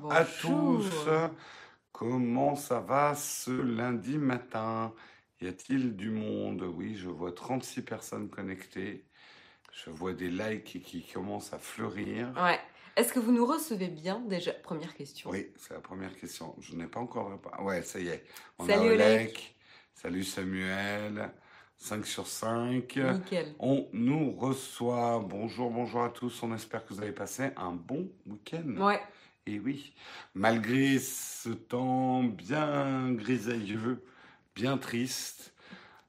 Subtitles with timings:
[0.00, 1.08] bonjour, à tous.
[1.92, 4.92] Comment ça va ce lundi matin?
[5.40, 6.62] Y a-t-il du monde?
[6.62, 9.04] Oui, je vois 36 personnes connectées.
[9.72, 12.32] Je vois des likes qui commencent à fleurir.
[12.36, 12.58] Ouais.
[12.96, 14.20] Est-ce que vous nous recevez bien?
[14.26, 15.30] Déjà Première question.
[15.30, 16.56] Oui, c'est la première question.
[16.58, 17.62] Je n'ai pas encore répondu.
[17.62, 18.24] Ouais, ça y est.
[18.58, 19.56] On Salut Olek.
[19.94, 21.30] Salut Samuel.
[21.76, 22.96] 5 sur 5.
[22.96, 23.54] Nickel.
[23.60, 25.24] On nous reçoit.
[25.24, 26.42] Bonjour, bonjour à tous.
[26.42, 28.84] On espère que vous avez passé un bon week-end.
[28.84, 29.00] Ouais.
[29.48, 29.94] Et oui,
[30.34, 34.04] malgré ce temps bien grisailleux,
[34.54, 35.54] bien triste,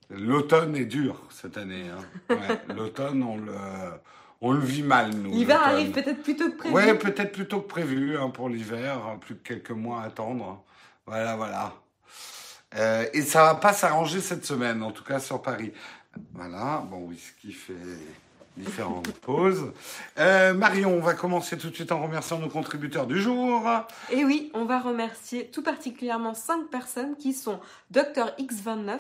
[0.10, 1.86] l'automne est dur cette année.
[1.90, 2.36] Hein.
[2.76, 3.54] l'automne, on le,
[4.42, 5.32] on le vit mal, nous.
[5.32, 6.76] L'hiver arrive peut-être plus tôt que prévu.
[6.76, 9.00] Oui, peut-être plus tôt que prévu hein, pour l'hiver.
[9.22, 10.66] Plus que quelques mois à attendre.
[11.06, 11.74] Voilà, voilà.
[12.76, 15.72] Euh, et ça va pas s'arranger cette semaine, en tout cas sur Paris.
[16.34, 17.74] Voilà, bon, whisky fait
[18.60, 19.72] différentes pauses.
[20.20, 23.68] Euh, Marion, on va commencer tout de suite en remerciant nos contributeurs du jour.
[24.12, 27.60] Et oui, on va remercier tout particulièrement cinq personnes qui sont
[27.92, 29.00] Dr X29,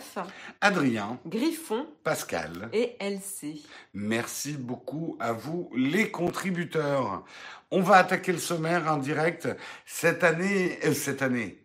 [0.62, 3.64] Adrien, Griffon, Pascal et LC.
[3.94, 7.23] Merci beaucoup à vous les contributeurs.
[7.72, 9.48] On va attaquer le sommaire en direct
[9.86, 11.62] cette année, euh, cette année,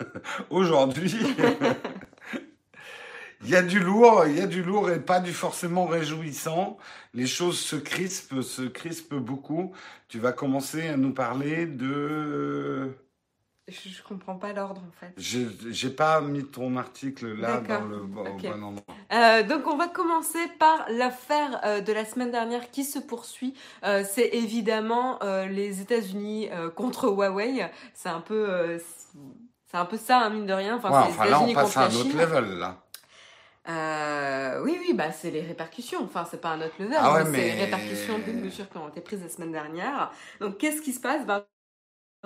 [0.50, 1.14] aujourd'hui.
[3.42, 6.78] Il y a du lourd, il y a du lourd et pas du forcément réjouissant.
[7.12, 9.72] Les choses se crispent, se crispent beaucoup.
[10.08, 12.92] Tu vas commencer à nous parler de.
[13.66, 15.14] Je, ne comprends pas l'ordre en fait.
[15.16, 18.94] J'ai pas mis ton article là dans le bon, endroit.
[19.12, 23.54] Euh, donc on va commencer par l'affaire euh, de la semaine dernière qui se poursuit.
[23.82, 27.70] Euh, c'est évidemment les États-Unis contre Huawei.
[27.94, 28.78] C'est un peu,
[29.70, 30.76] c'est un peu ça, hein, mine de rien.
[30.76, 30.90] Enfin,
[31.24, 32.83] là on passe à un autre level là.
[33.68, 36.02] Euh, oui, oui, bah c'est les répercussions.
[36.04, 38.88] Enfin, c'est pas un autre level, ah mais, c'est les répercussions des mesures qui ont
[38.88, 40.12] été prises la semaine dernière.
[40.40, 41.24] Donc, qu'est-ce qui se passe?
[41.26, 41.46] Bah,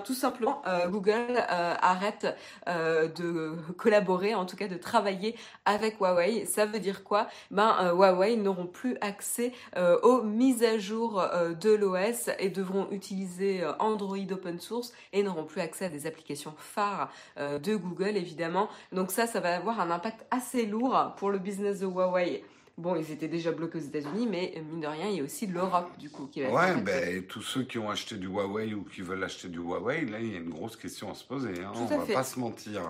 [0.05, 2.37] tout simplement, euh, Google euh, arrête
[2.69, 6.47] euh, de collaborer, en tout cas de travailler avec Huawei.
[6.47, 7.29] Ça veut dire quoi?
[7.51, 9.53] Ben Huawei n'auront plus accès
[10.03, 11.25] aux mises à jour
[11.61, 16.55] de l'OS et devront utiliser Android open source et n'auront plus accès à des applications
[16.57, 18.69] phares de Google évidemment.
[18.93, 22.43] Donc ça, ça va avoir un impact assez lourd pour le business de Huawei.
[22.79, 25.25] Bon, ils étaient déjà bloqués aux États-Unis, mais euh, mine de rien, il y a
[25.25, 28.73] aussi l'Europe, du coup, qui va Ouais, ben, tous ceux qui ont acheté du Huawei
[28.73, 31.25] ou qui veulent acheter du Huawei, là, il y a une grosse question à se
[31.25, 31.55] poser.
[31.61, 32.83] Hein, on va pas se mentir.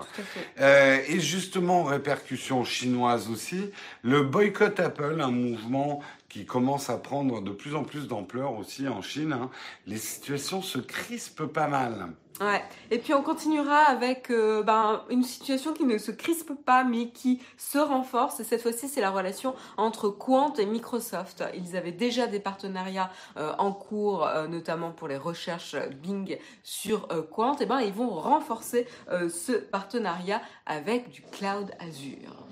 [0.59, 3.71] Euh, et justement, répercussions chinoises aussi,
[4.03, 8.87] le boycott Apple, un mouvement qui commence à prendre de plus en plus d'ampleur aussi
[8.87, 9.33] en Chine.
[9.33, 9.49] Hein.
[9.87, 12.13] Les situations se crispent pas mal.
[12.41, 12.63] Ouais.
[12.89, 17.09] Et puis on continuera avec euh, ben, une situation qui ne se crispe pas mais
[17.09, 18.39] qui se renforce.
[18.39, 21.43] Et cette fois-ci, c'est la relation entre Quant et Microsoft.
[21.53, 27.07] Ils avaient déjà des partenariats euh, en cours, euh, notamment pour les recherches Bing sur
[27.29, 27.57] Quant.
[27.57, 32.45] Et ben ils vont renforcer ce partenariat avec du cloud Azure.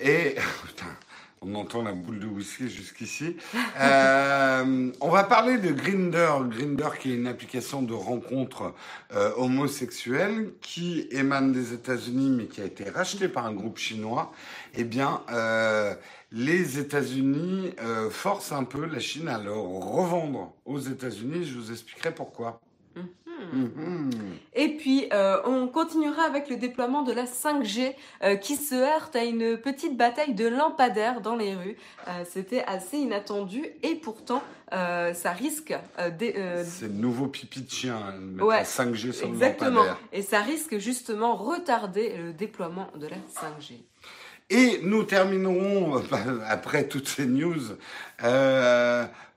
[0.00, 0.36] Et
[1.40, 3.36] On entend la boule de whisky jusqu'ici.
[3.80, 6.32] Euh, on va parler de Grinder.
[6.48, 8.74] Grinder qui est une application de rencontre
[9.14, 14.32] euh, homosexuelle qui émane des États-Unis mais qui a été rachetée par un groupe chinois.
[14.74, 15.94] Eh bien, euh,
[16.32, 17.72] les États-Unis
[18.10, 21.44] forcent un peu la Chine à le revendre aux États-Unis.
[21.44, 22.60] Je vous expliquerai pourquoi.
[23.52, 24.10] Mhm.
[24.54, 29.16] Et puis, euh, on continuera avec le déploiement de la 5G euh, qui se heurte
[29.16, 31.76] à une petite bataille de lampadaires dans les rues.
[32.08, 35.74] Euh, c'était assez inattendu et pourtant, ça risque...
[35.96, 39.70] C'est le nouveau pipi de chien, hein, mettre la 5G sur exactement.
[39.70, 39.98] le lampadaire.
[40.12, 43.80] Et ça risque justement retarder le déploiement de la 5G.
[44.50, 46.02] Et nous terminerons,
[46.48, 47.60] après toutes ces news,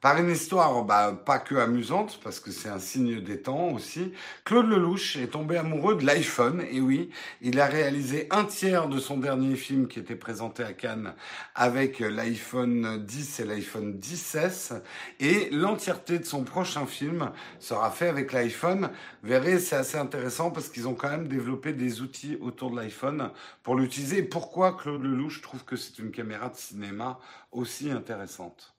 [0.01, 4.13] par une histoire bah, pas que amusante, parce que c'est un signe des temps aussi.
[4.45, 9.00] Claude Lelouch est tombé amoureux de l'iPhone, et oui, il a réalisé un tiers de
[9.00, 11.13] son dernier film qui était présenté à Cannes
[11.53, 14.81] avec l'iPhone 10 et l'iPhone 10S,
[15.19, 18.89] et l'entièreté de son prochain film sera fait avec l'iPhone.
[19.22, 22.77] Vous verrez, c'est assez intéressant parce qu'ils ont quand même développé des outils autour de
[22.77, 23.30] l'iPhone
[23.62, 24.24] pour l'utiliser.
[24.24, 27.19] pourquoi Claude Lelouch trouve que c'est une caméra de cinéma
[27.51, 28.74] aussi intéressante?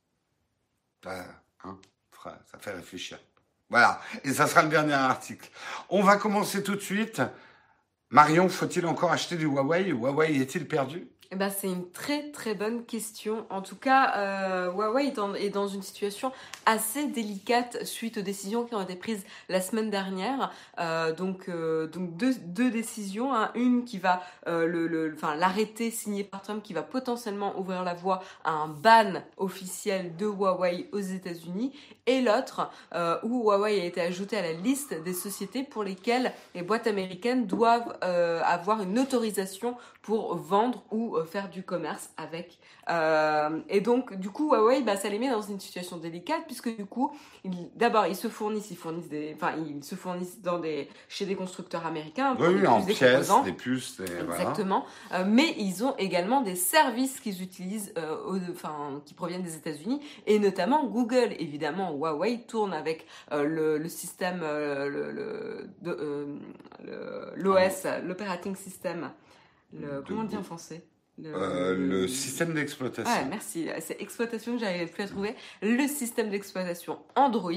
[1.07, 1.79] Hein,
[2.25, 3.19] ça fait réfléchir.
[3.69, 5.51] Voilà, et ça sera le dernier article.
[5.89, 7.23] On va commencer tout de suite.
[8.11, 9.89] Marion, faut-il encore acheter du Huawei?
[9.89, 11.09] Huawei est-il perdu?
[11.33, 13.47] Eh ben, c'est une très très bonne question.
[13.49, 16.31] En tout cas, euh, Huawei est, dans une situation
[16.67, 20.53] assez délicate suite aux décisions qui ont été prises la semaine dernière.
[20.79, 23.35] Euh, donc, euh, donc deux, décisions.
[23.35, 23.51] Hein.
[23.55, 28.23] Une qui va, le, enfin, l'arrêté signé par Trump qui va potentiellement ouvrir la voie
[28.45, 31.73] à un ban officiel de Huawei aux États-Unis,
[32.07, 32.71] et l'autre
[33.23, 37.47] où Huawei a été ajouté à la liste des sociétés pour lesquelles les boîtes américaines
[37.47, 42.59] doivent avoir une autorisation pour vendre ou euh, faire du commerce avec.
[42.91, 46.77] Euh, et donc, du coup, Huawei, bah, ça les met dans une situation délicate puisque
[46.77, 47.13] du coup,
[47.77, 51.37] d'abord, ils se fournissent, ils fournissent des, enfin, ils se fournissent dans des, chez des
[51.37, 52.37] constructeurs américains.
[52.41, 54.85] Oui, en des pièces, des puces, exactement.
[55.13, 57.95] Euh, mais ils ont également des services qu'ils utilisent,
[58.51, 61.33] enfin, qui proviennent des États-Unis et notamment Google.
[61.39, 65.69] Évidemment, Huawei tourne avec le, système, le,
[67.37, 69.13] l'OS, l'operating system
[69.73, 70.85] le, comment on dit en français
[71.25, 73.13] euh, le, système d'exploitation.
[73.13, 73.69] Ouais, merci.
[73.81, 75.37] C'est exploitation que j'avais pu trouver.
[75.61, 77.53] Le système d'exploitation Android.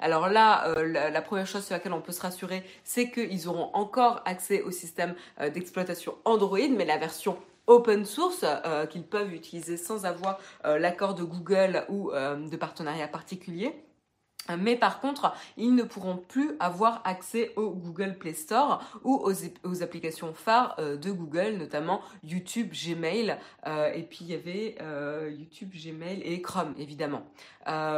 [0.00, 3.70] Alors là, euh, la, première chose sur laquelle on peut se rassurer, c'est qu'ils auront
[3.72, 8.44] encore accès au système euh, d'exploitation Android, mais la version open source
[8.90, 13.72] qu'ils peuvent utiliser sans avoir l'accord de Google ou de partenariat particulier.
[14.58, 19.82] Mais par contre, ils ne pourront plus avoir accès au Google Play Store ou aux,
[19.82, 25.30] applications phares euh, de Google, notamment YouTube, Gmail, euh, et puis il y avait euh,
[25.36, 27.22] YouTube, Gmail et Chrome, évidemment.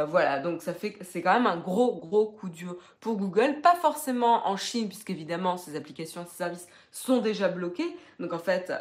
[0.07, 3.75] Voilà, donc ça fait c'est quand même un gros gros coup dur pour Google, pas
[3.75, 7.95] forcément en Chine, puisqu'évidemment ces applications, ces services sont déjà bloqués.
[8.19, 8.71] Donc en fait,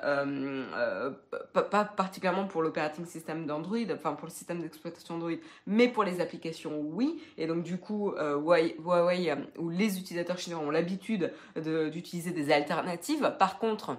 [1.53, 5.33] pas, particulièrement pour l'operating system d'Android, enfin pour le système d'exploitation Android,
[5.67, 7.21] mais pour les applications, oui.
[7.39, 12.53] Et donc du coup, euh, Huawei, euh, ou les utilisateurs chinois ont l'habitude d'utiliser des
[12.53, 13.35] alternatives.
[13.39, 13.97] Par contre,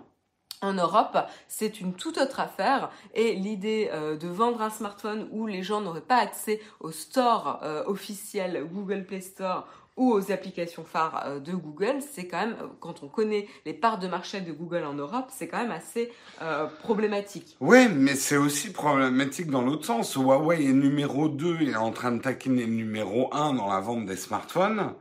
[0.64, 1.18] en Europe,
[1.48, 5.82] c'est une toute autre affaire et l'idée euh, de vendre un smartphone où les gens
[5.82, 9.68] n'auraient pas accès au store officiel Google Play Store
[9.98, 13.74] ou aux applications phares euh, de Google, c'est quand même, euh, quand on connaît les
[13.74, 16.12] parts de marché de Google en Europe, c'est quand même assez
[16.42, 17.56] euh, problématique.
[17.60, 20.16] Oui, mais c'est aussi problématique dans l'autre sens.
[20.16, 24.06] Huawei est numéro 2 et est en train de taquiner numéro 1 dans la vente
[24.06, 24.94] des smartphones.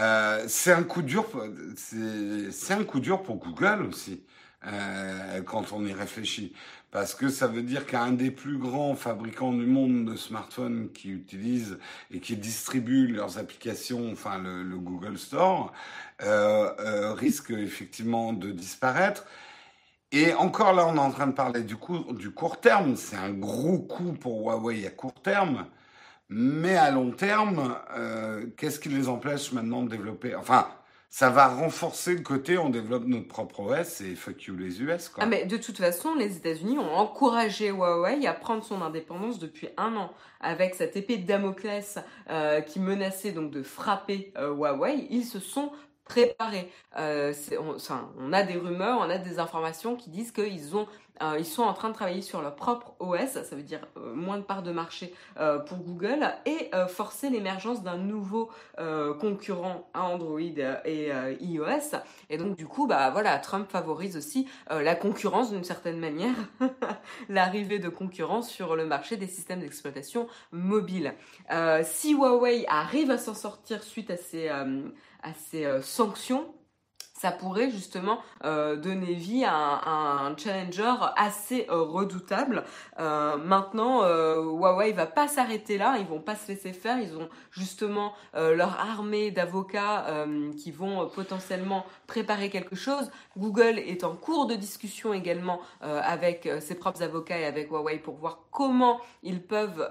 [0.00, 1.24] Euh, c'est un coup dur,
[1.76, 4.24] c'est un coup dur pour Google aussi,
[4.66, 6.52] euh, quand on y réfléchit
[6.90, 11.10] parce que ça veut dire qu'un des plus grands fabricants du monde de smartphones qui
[11.10, 11.78] utilisent
[12.10, 15.72] et qui distribuent leurs applications, enfin le, Google Store,
[16.22, 19.26] euh, euh, risque effectivement de disparaître.
[20.10, 22.96] Et encore là, on est en train de parler du, coup, du court terme.
[22.96, 25.66] C'est un gros coup pour Huawei à court terme.
[26.28, 27.76] Mais à long terme,
[28.56, 30.34] qu'est-ce qui les empêche maintenant de développer?
[30.34, 30.66] Enfin,
[31.16, 35.08] ça va renforcer le côté on développe notre propre OS et fuck you les US.
[35.08, 35.24] Quoi.
[35.24, 39.70] Ah mais de toute façon, les États-Unis ont encouragé Huawei à prendre son indépendance depuis
[39.78, 40.12] un an.
[40.42, 41.98] Avec cette épée de Damoclès
[42.28, 45.72] euh, qui menaçait donc de frapper euh, Huawei, ils se sont
[46.04, 46.70] préparés.
[46.98, 47.76] Euh, on,
[48.20, 50.86] on, a des rumeurs, on a des informations qui disent qu'ils ont
[51.38, 54.38] ils sont en train de travailler sur leur propre OS, ça veut dire euh, moins
[54.38, 58.50] de parts de marché euh, pour Google, et forcer l'émergence d'un nouveau
[59.20, 61.10] concurrent à Android et
[61.40, 61.96] iOS.
[62.30, 66.34] Et donc du coup, bah voilà, Trump favorise aussi la concurrence d'une certaine manière,
[67.28, 71.14] l'arrivée de concurrence sur le marché des systèmes d'exploitation mobile.
[71.84, 76.46] si Huawei arrive à s'en sortir suite à ces sanctions,
[77.18, 82.64] ça pourrait justement euh, donner vie à un, challenger assez euh, redoutable.
[82.98, 87.28] Euh, maintenant, Huawei va pas s'arrêter là, ils vont pas se laisser faire, ils ont
[87.50, 90.06] justement leur armée d'avocats
[90.56, 93.10] qui vont potentiellement préparer quelque chose.
[93.36, 98.16] Google est en cours de discussion également avec ses propres avocats et avec Huawei pour
[98.16, 99.86] voir comment ils peuvent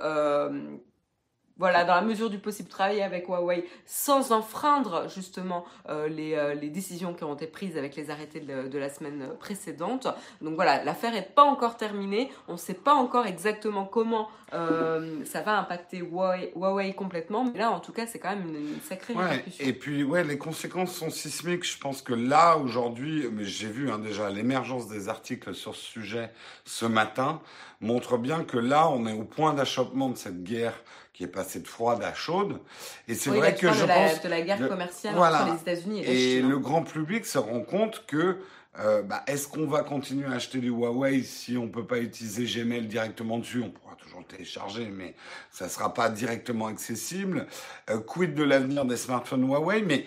[1.58, 6.54] voilà, dans la mesure du possible, travailler avec Huawei sans enfreindre justement euh, les, euh,
[6.54, 10.08] les, décisions qui ont été prises avec les arrêtés de, la semaine précédente.
[10.42, 12.30] Donc voilà, l'affaire n'est pas encore terminée.
[12.50, 17.46] On ne sait pas encore exactement comment euh, ça va impacter Huawei, complètement.
[17.46, 20.38] Mais là, en tout cas, c'est quand même une, sacrée ouais, Et puis, ouais, les
[20.38, 21.64] conséquences sont sismiques.
[21.64, 25.84] Je pense que là, aujourd'hui, mais j'ai vu hein, déjà l'émergence des articles sur ce
[25.84, 26.32] sujet
[26.66, 27.42] ce matin
[27.80, 30.74] montre bien que là, on est au point d'achoppement de cette guerre
[31.15, 32.60] qui est passée de froide à chaude.
[33.07, 36.41] Et c'est vrai que je pense de la guerre commerciale entre les États-Unis et, et
[36.41, 38.38] le grand public se rend compte que
[38.79, 42.43] euh, bah, est-ce qu'on va continuer à acheter du Huawei si on peut pas utiliser
[42.43, 43.62] Gmail directement dessus?
[43.63, 45.15] On pourra toujours le télécharger, mais
[45.50, 47.48] ça sera pas directement accessible.
[47.89, 49.81] Euh, quid de l'avenir des smartphones Huawei?
[49.84, 50.05] Mais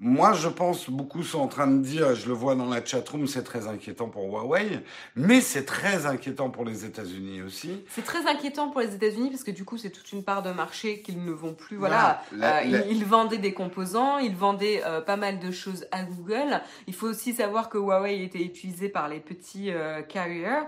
[0.00, 3.28] moi, je pense, beaucoup sont en train de dire, je le vois dans la chatroom,
[3.28, 4.80] c'est très inquiétant pour Huawei,
[5.14, 7.84] mais c'est très inquiétant pour les États-Unis aussi.
[7.90, 10.50] C'est très inquiétant pour les États-Unis parce que du coup, c'est toute une part de
[10.50, 11.76] marché qu'ils ne vont plus.
[11.76, 16.60] Voilà, euh, Ils, vendaient des composants, ils vendaient euh, pas mal de choses à Google.
[16.88, 20.64] Il faut aussi savoir que Huawei était utilisé par les petits euh, carriers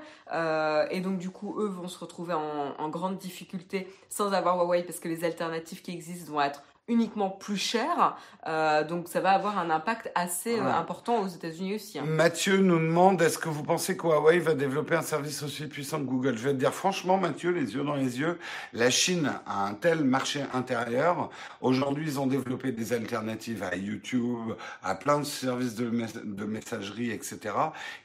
[0.90, 4.84] et donc du coup, eux vont se retrouver en, en grande difficulté sans avoir Huawei
[4.84, 8.16] parce que les alternatives qui existent vont être uniquement plus cher.
[8.46, 11.98] Euh, donc ça va avoir un impact assez euh, important aux États-Unis aussi.
[11.98, 12.04] Hein.
[12.06, 15.98] Mathieu nous demande est-ce que vous pensez que Huawei va développer un service aussi puissant
[15.98, 16.36] que Google?
[16.36, 18.38] Je vais te dire franchement, Mathieu, les yeux dans les yeux,
[18.72, 21.30] la Chine a un tel marché intérieur.
[21.60, 27.10] Aujourd'hui, ils ont développé des alternatives à YouTube, à plein de services de, de messagerie,
[27.10, 27.54] etc.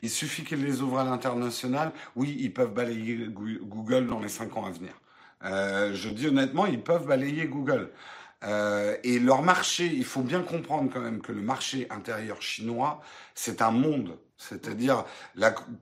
[0.01, 1.91] Il suffit qu'ils les ouvrent à l'international.
[2.15, 4.93] Oui, ils peuvent balayer Google dans les cinq ans à venir.
[5.43, 7.89] Euh, je dis honnêtement, ils peuvent balayer Google.
[8.43, 13.01] Euh, et leur marché, il faut bien comprendre quand même que le marché intérieur chinois,
[13.35, 14.17] c'est un monde.
[14.37, 15.05] C'est-à-dire,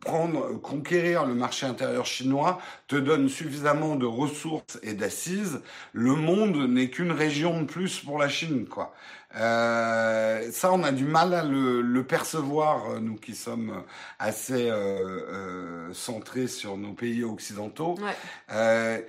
[0.02, 5.62] prendre, conquérir le marché intérieur chinois te donne suffisamment de ressources et d'assises.
[5.94, 8.94] Le monde n'est qu'une région de plus pour la Chine, quoi.
[9.38, 13.84] Euh, ça, on a du mal à le, le, percevoir, nous qui sommes
[14.18, 17.96] assez euh, euh centrés sur nos pays occidentaux.
[18.00, 19.06] Ouais.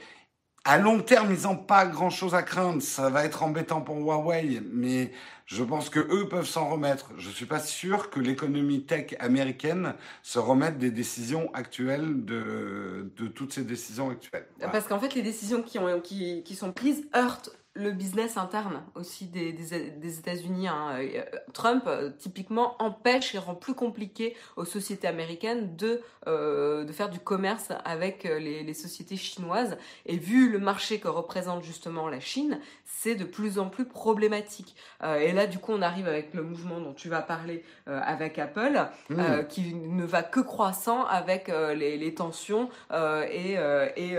[0.64, 2.82] À long terme, ils n'ont pas grand chose à craindre.
[2.82, 5.10] Ça va être embêtant pour Huawei, mais
[5.46, 7.12] je pense que eux peuvent s'en remettre.
[7.16, 13.26] Je suis pas sûr que l'économie tech américaine se remette des décisions actuelles de, de
[13.26, 14.46] toutes ces décisions actuelles.
[14.60, 18.82] Parce qu'en fait, les décisions qui, ont, qui, qui sont prises heurtent le business interne
[18.96, 20.66] aussi des, des, États-Unis.
[20.66, 20.96] Hein.
[20.98, 21.22] Euh,
[21.52, 27.10] Trump, euh, typiquement, empêche et rend plus compliqué aux sociétés américaines de, euh, de faire
[27.10, 29.78] du commerce avec les, les, sociétés chinoises.
[30.04, 34.74] Et vu le marché que représente justement la Chine, c'est de plus en plus problématique.
[35.02, 38.88] et là, du coup, on arrive avec le mouvement dont tu vas parler avec Apple,
[39.08, 39.46] mmh.
[39.48, 43.54] qui ne va que croissant avec les, les, tensions et,
[43.96, 44.16] et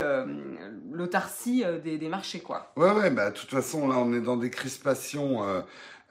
[0.90, 2.40] l'autarcie des, des marchés.
[2.40, 2.72] Quoi.
[2.76, 5.60] Ouais, ouais, bah, toute façon, là, on est dans des crispations euh,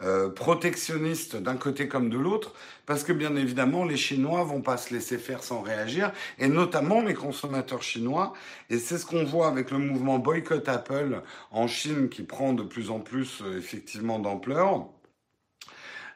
[0.03, 2.53] euh, protectionnistes d'un côté comme de l'autre,
[2.88, 7.01] parce que bien évidemment, les Chinois vont pas se laisser faire sans réagir, et notamment
[7.01, 8.33] les consommateurs chinois.
[8.71, 11.21] Et c'est ce qu'on voit avec le mouvement boycott Apple
[11.51, 14.88] en Chine qui prend de plus en plus euh, effectivement d'ampleur.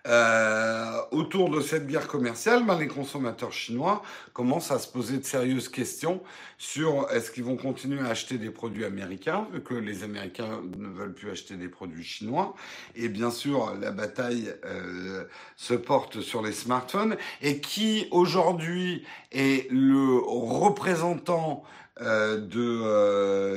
[0.08, 5.24] Euh, autour de cette guerre commerciale, ben, les consommateurs chinois commencent à se poser de
[5.24, 6.22] sérieuses questions
[6.60, 10.88] sur est-ce qu'ils vont continuer à acheter des produits américains, vu que les Américains ne
[10.90, 12.56] veulent plus acheter des produits chinois.
[12.96, 15.24] Et bien sûr, la bataille euh,
[15.56, 17.18] se porte sur les smartphones.
[17.42, 21.64] Et qui aujourd'hui est le représentant
[22.02, 22.38] euh,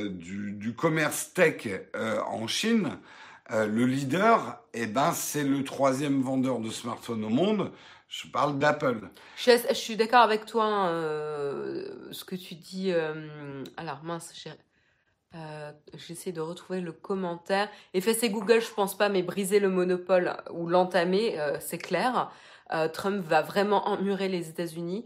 [0.08, 1.68] du, commerce tech
[2.26, 2.98] en Chine
[3.50, 7.72] euh, le leader, eh ben, c'est le troisième vendeur de smartphones au monde.
[8.08, 9.00] Je parle d'Apple.
[9.36, 10.64] Je, suis d'accord avec toi.
[10.64, 12.92] Hein, euh, ce que tu dis.
[12.92, 14.32] Euh, alors mince,
[15.94, 17.68] j'essaie de retrouver le commentaire.
[17.94, 22.30] Effacer Google, je pense pas, mais briser le monopole ou l'entamer, c'est clair.
[22.92, 25.04] Trump va vraiment emmurer les États-Unis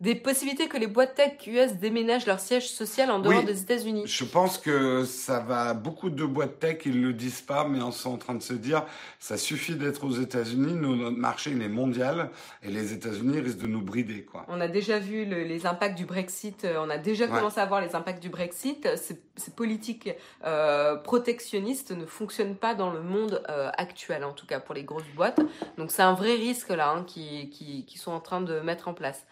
[0.00, 4.04] des possibilités que les boîtes tech US déménagent leur siège social en dehors des États-Unis.
[4.06, 5.74] Je pense que ça va.
[5.74, 8.54] Beaucoup de boîtes tech, ils le disent pas, mais on sont en train de se
[8.54, 8.84] dire,
[9.18, 10.72] ça suffit d'être aux États-Unis.
[10.74, 12.30] notre marché il est mondial
[12.62, 14.46] et les États-Unis risquent de nous brider, quoi.
[14.48, 16.64] On a déjà vu les impacts du Brexit.
[16.64, 18.88] Euh, on a déjà commencé à voir les impacts du Brexit.
[18.96, 19.20] Ces,
[19.54, 20.10] politiques
[20.44, 24.84] euh, protectionnistes ne fonctionnent pas dans le monde euh, actuel, en tout cas pour les
[24.84, 25.40] grosses boîtes.
[25.76, 28.88] Donc c'est un vrai risque là hein, qui, qui, qui sont en train de mettre
[28.88, 29.26] en place.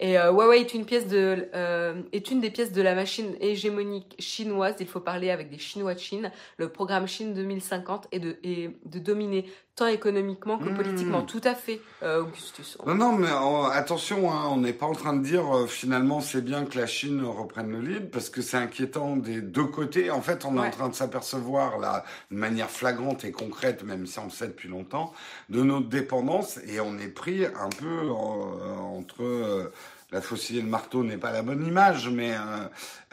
[0.00, 3.34] Et euh, Huawei est une pièce de euh, est une des pièces de la machine
[3.40, 4.76] hégémonique chinoise.
[4.80, 6.30] Il faut parler avec des Chinois de Chine.
[6.56, 9.46] Le programme Chine 2050 est de est de dominer
[9.78, 11.22] tant économiquement que politiquement.
[11.22, 11.26] Hmm.
[11.26, 12.76] Tout à fait, euh, Augustus.
[12.84, 13.28] Non, non, mais
[13.72, 16.86] attention, hein, on n'est pas en train de dire euh, finalement c'est bien que la
[16.86, 20.10] Chine reprenne le lead parce que c'est inquiétant des deux côtés.
[20.10, 24.06] En fait, on est en train de s'apercevoir là, de manière flagrante et concrète, même
[24.06, 25.12] si on le sait depuis longtemps,
[25.48, 29.70] de notre dépendance et on est pris un peu euh, entre
[30.10, 32.34] la faucille et le marteau n'est pas la bonne image, mais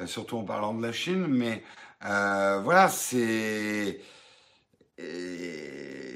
[0.06, 1.64] surtout en parlant de la Chine, mais
[2.02, 4.00] voilà, c'est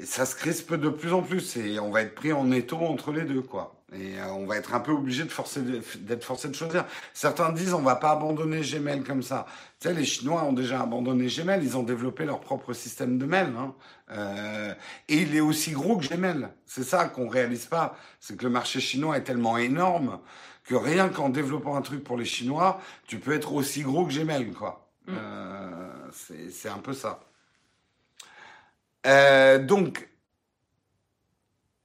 [0.05, 3.11] ça se crispe de plus en plus et on va être pris en étau entre
[3.11, 3.79] les deux, quoi.
[3.93, 6.85] Et euh, on va être un peu obligé de forcer, d'être forcé de choisir.
[7.13, 9.45] Certains disent on va pas abandonner Gmail comme ça.
[9.79, 13.25] Tu sais, les Chinois ont déjà abandonné Gmail, ils ont développé leur propre système de
[13.25, 13.51] mail.
[13.57, 13.73] Hein.
[14.11, 14.73] Euh,
[15.07, 16.49] et il est aussi gros que Gmail.
[16.65, 17.95] C'est ça qu'on réalise pas.
[18.19, 20.19] C'est que le marché chinois est tellement énorme
[20.69, 24.13] que rien qu'en développant un truc pour les Chinois, tu peux être aussi gros que
[24.13, 24.87] Gmail, quoi.
[25.07, 25.13] Mm.
[25.17, 25.89] Euh,
[26.51, 27.21] c'est un peu ça.
[29.07, 30.07] Euh, donc,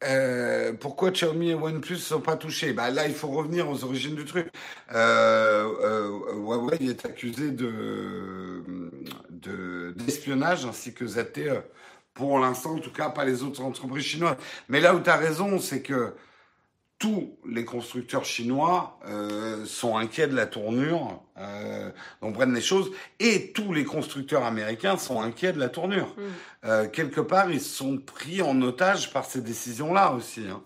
[0.02, 2.74] euh, pourquoi Xiaomi et OnePlus ne sont pas touchés?
[2.74, 4.48] Bah, Là, il faut revenir aux origines du truc.
[4.90, 8.62] Huawei est accusé de,
[9.96, 11.62] d'espionnage ainsi que ZTE.
[12.12, 14.36] Pour l'instant, en tout cas, pas les autres entreprises chinoises.
[14.68, 16.12] Mais là où tu as raison, c'est que
[17.04, 21.90] tous les constructeurs chinois euh, sont inquiets de la tournure euh,
[22.22, 26.14] dont prennent les choses, et tous les constructeurs américains sont inquiets de la tournure.
[26.16, 26.22] Mm.
[26.64, 30.46] Euh, quelque part, ils sont pris en otage par ces décisions-là aussi.
[30.50, 30.62] Hein.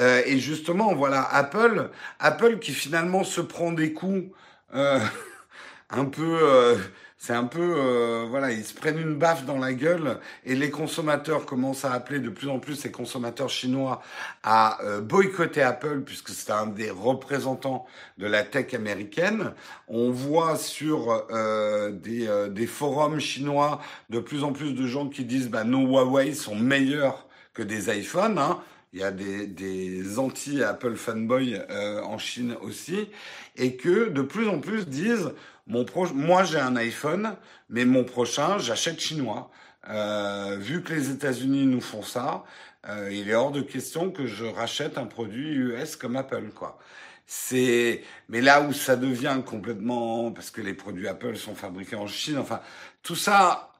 [0.00, 4.34] Euh, et justement, voilà, Apple, Apple qui finalement se prend des coups
[4.72, 6.76] un peu
[7.22, 10.70] c'est un peu, euh, voilà, ils se prennent une baffe dans la gueule et les
[10.70, 14.00] consommateurs commencent à appeler de plus en plus ces consommateurs chinois
[14.42, 17.84] à euh, boycotter Apple puisque c'est un des représentants
[18.16, 19.52] de la tech américaine.
[19.86, 25.24] On voit sur euh, des, des forums chinois de plus en plus de gens qui
[25.24, 28.38] disent bah, nos Huawei sont meilleurs que des iPhones.
[28.38, 28.62] Hein.
[28.92, 31.62] Il y a des, des anti-Apple fanboys
[32.02, 33.08] en Chine aussi,
[33.56, 35.32] et que de plus en plus disent
[35.70, 37.36] mon moi, j'ai un iPhone,
[37.68, 39.50] mais mon prochain, j'achète chinois.
[39.88, 42.44] Euh, vu que les États-Unis nous font ça,
[42.88, 46.78] euh, il est hors de question que je rachète un produit US comme Apple, quoi.
[47.26, 52.08] C'est, mais là où ça devient complètement, parce que les produits Apple sont fabriqués en
[52.08, 52.60] Chine, enfin,
[53.04, 53.72] tout ça,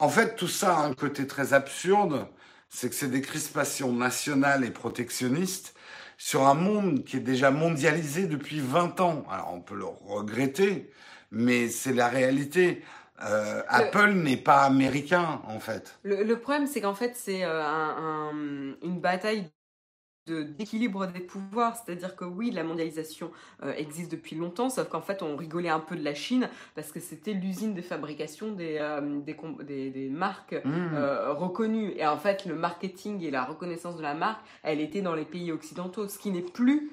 [0.00, 2.26] en fait, tout ça a un côté très absurde,
[2.68, 5.74] c'est que c'est des crispations nationales et protectionnistes
[6.16, 9.24] sur un monde qui est déjà mondialisé depuis 20 ans.
[9.30, 10.90] Alors, on peut le regretter,
[11.30, 12.82] mais c'est la réalité.
[13.24, 15.98] Euh, Apple n'est pas américain, en fait.
[16.02, 19.50] Le, problème, c'est qu'en fait, c'est euh, une bataille
[20.30, 23.30] d'équilibre des pouvoirs, c'est-à-dire que oui, la mondialisation
[23.62, 26.92] euh, existe depuis longtemps, sauf qu'en fait, on rigolait un peu de la Chine parce
[26.92, 28.78] que c'était l'usine de fabrication des,
[29.24, 30.96] des, des, marques mmh.
[31.30, 31.92] reconnues.
[31.96, 35.24] Et en fait, le marketing et la reconnaissance de la marque, elle était dans les
[35.24, 36.90] pays occidentaux, ce qui n'est plus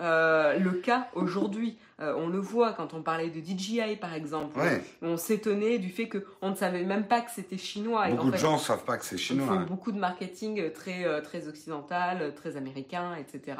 [0.00, 1.78] euh, le cas aujourd'hui.
[2.00, 4.58] Euh, on le voit quand on parlait de DJI par exemple.
[5.02, 8.08] On s'étonnait du fait qu'on ne savait même pas que c'était chinois.
[8.08, 9.46] Beaucoup de gens ne savent pas que c'est chinois.
[9.50, 13.58] Ils font beaucoup de marketing très, euh, très occidental, très américain, etc.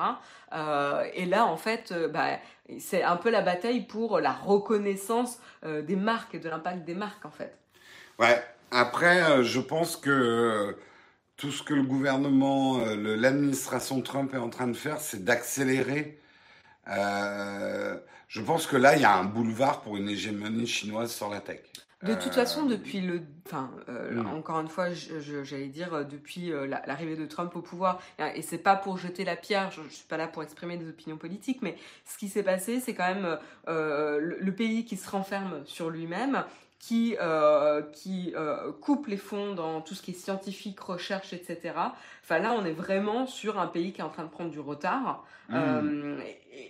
[1.15, 2.39] et là, en fait, bah,
[2.79, 7.25] c'est un peu la bataille pour la reconnaissance des marques, et de l'impact des marques
[7.25, 7.59] en fait.
[8.19, 10.77] Ouais, après, je pense que
[11.37, 16.21] tout ce que le gouvernement, l'administration Trump est en train de faire, c'est d'accélérer
[16.89, 21.29] euh, je pense que là, il y a un boulevard pour une hégémonie chinoise sur
[21.29, 21.61] la tech.
[22.03, 24.27] De toute façon, euh, depuis le, enfin, euh, hmm.
[24.29, 26.51] encore une fois, j'allais dire depuis
[26.87, 28.01] l'arrivée de Trump au pouvoir,
[28.35, 31.19] et c'est pas pour jeter la pierre, je, suis pas là pour exprimer des opinions
[31.19, 31.77] politiques, mais
[32.07, 36.45] ce qui s'est passé, c'est quand même le, pays qui se renferme sur lui-même,
[36.81, 41.75] qui, euh, qui euh, coupe les fonds dans tout ce qui est scientifique, recherche, etc.
[42.25, 44.59] Enfin là, on est vraiment sur un pays qui est en train de prendre du
[44.59, 45.23] retard.
[45.51, 45.55] Mmh.
[45.57, 46.19] Euh,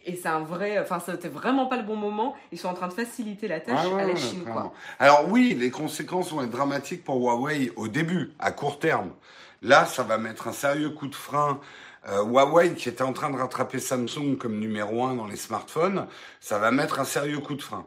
[0.04, 2.34] et, c'est un vrai, enfin c'était vraiment pas le bon moment.
[2.50, 4.42] Ils sont en train de faciliter la tâche à la Chine.
[4.44, 4.72] Quoi.
[4.98, 9.10] Alors oui, les conséquences vont être dramatiques pour Huawei au début, à court terme.
[9.62, 11.60] Là, ça va mettre un sérieux coup de frein.
[12.08, 16.06] Huawei, qui était en train de rattraper Samsung comme numéro un dans les smartphones,
[16.40, 17.84] ça va mettre un sérieux coup de frein.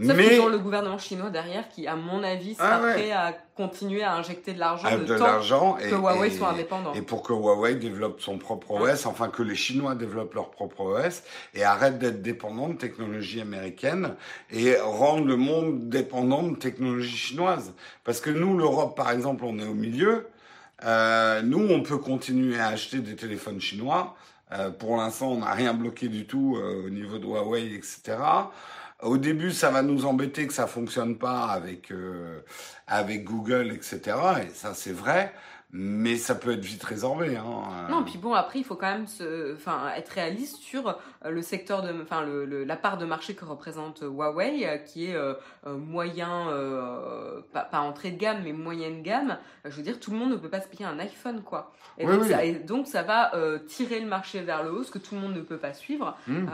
[0.00, 3.10] Sauf mais qu'ils ont le gouvernement chinois derrière qui, à mon avis, sera ah prêt
[3.10, 6.92] à continuer à injecter de l'argent de, l'argent que Huawei soit indépendant.
[6.94, 10.82] Et pour que Huawei développe son propre OS, enfin que les Chinois développent leur propre
[10.82, 11.22] OS
[11.54, 14.14] et arrêtent d'être dépendants de technologies américaines
[14.52, 17.74] et rendent le monde dépendant de technologies chinoises.
[18.04, 20.28] Parce que nous, l'Europe, par exemple, on est au milieu.
[20.84, 24.14] Euh, nous, on peut continuer à acheter des téléphones chinois.
[24.52, 28.16] Euh, pour l'instant, on n'a rien bloqué du tout euh, au niveau de Huawei, etc.
[29.02, 32.40] Au début, ça va nous embêter que ça fonctionne pas avec euh,
[32.88, 34.16] avec Google, etc.
[34.44, 35.32] Et ça, c'est vrai.
[35.70, 37.36] Mais ça peut être vite résorbé.
[37.36, 37.88] Hein.
[37.90, 41.42] Non, puis bon, après, il faut quand même se, enfin, être réaliste sur euh, le
[41.42, 45.16] secteur de, enfin, le, la part de marché que représente Huawei, euh, qui est
[45.66, 46.46] moyen,
[47.52, 49.38] pas, pas, entrée de gamme, mais moyenne gamme.
[49.64, 51.72] Je veux dire, tout le monde ne peut pas se payer un iPhone, quoi.
[51.98, 53.32] Et, donc, Ça, et donc, Ça, va
[53.66, 56.16] tirer le marché vers le haut, ce que tout le monde ne peut pas suivre,
[56.26, 56.46] mmh.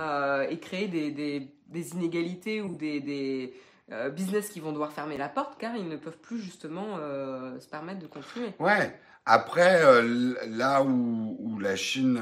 [0.50, 3.52] et créer des, des des inégalités ou des, des
[3.92, 7.58] euh, business qui vont devoir fermer la porte car ils ne peuvent plus justement euh,
[7.60, 8.54] se permettre de continuer.
[8.58, 8.98] Ouais.
[9.26, 12.20] Après, euh, là où, la Chine.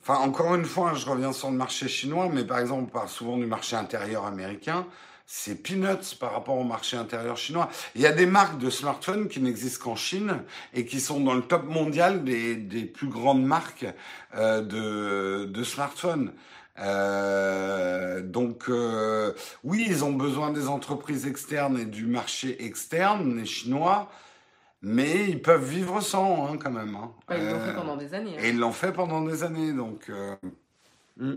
[0.00, 3.08] Enfin, encore une fois, je reviens sur le marché chinois, mais par exemple, on parle
[3.08, 4.86] souvent du marché intérieur américain.
[5.26, 7.70] C'est peanuts par rapport au marché intérieur chinois.
[7.94, 10.42] Il y a des marques de smartphones qui n'existent qu'en Chine
[10.74, 13.86] et qui sont dans le top mondial des, plus grandes marques
[14.34, 16.32] de smartphones.
[16.78, 19.32] Euh, donc euh,
[19.62, 24.10] oui, ils ont besoin des entreprises externes et du marché externe, les Chinois.
[24.84, 26.96] Mais ils peuvent vivre sans, hein, quand même.
[26.96, 27.12] Hein.
[27.30, 28.36] ils l'ont fait pendant des années.
[28.40, 30.10] Et ils l'ont fait pendant des années, donc.
[31.16, 31.34] Hmm.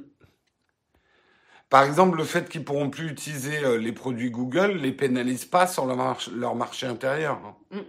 [1.69, 5.85] Par exemple, le fait qu'ils pourront plus utiliser les produits Google les pénalise pas sur
[5.85, 7.39] leur, marché intérieur.
[7.69, 7.79] Mm.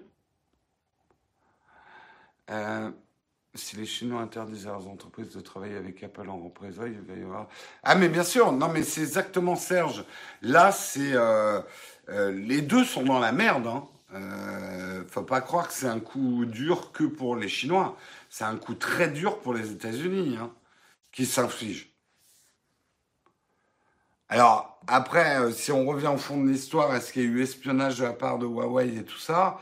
[3.56, 7.00] Euh, si les Chinois interdisent à leurs entreprises de travailler avec Apple en représailles, il
[7.00, 7.48] va y avoir.
[7.82, 10.04] Ah, mais bien sûr, non, mais c'est exactement Serge.
[10.42, 11.12] Là, c'est.
[11.14, 11.60] Euh,
[12.08, 13.66] euh, les deux sont dans la merde.
[13.66, 13.84] Hein.
[15.08, 17.96] faut pas croire que c'est un coup dur que pour les Chinois.
[18.30, 20.50] C'est un coup très dur pour les États-Unis hein,
[21.12, 21.92] qui s'infligent.
[24.28, 27.98] Alors, après, si on revient au fond de l'histoire, est-ce qu'il y a eu espionnage
[27.98, 29.60] de la part de Huawei et tout ça?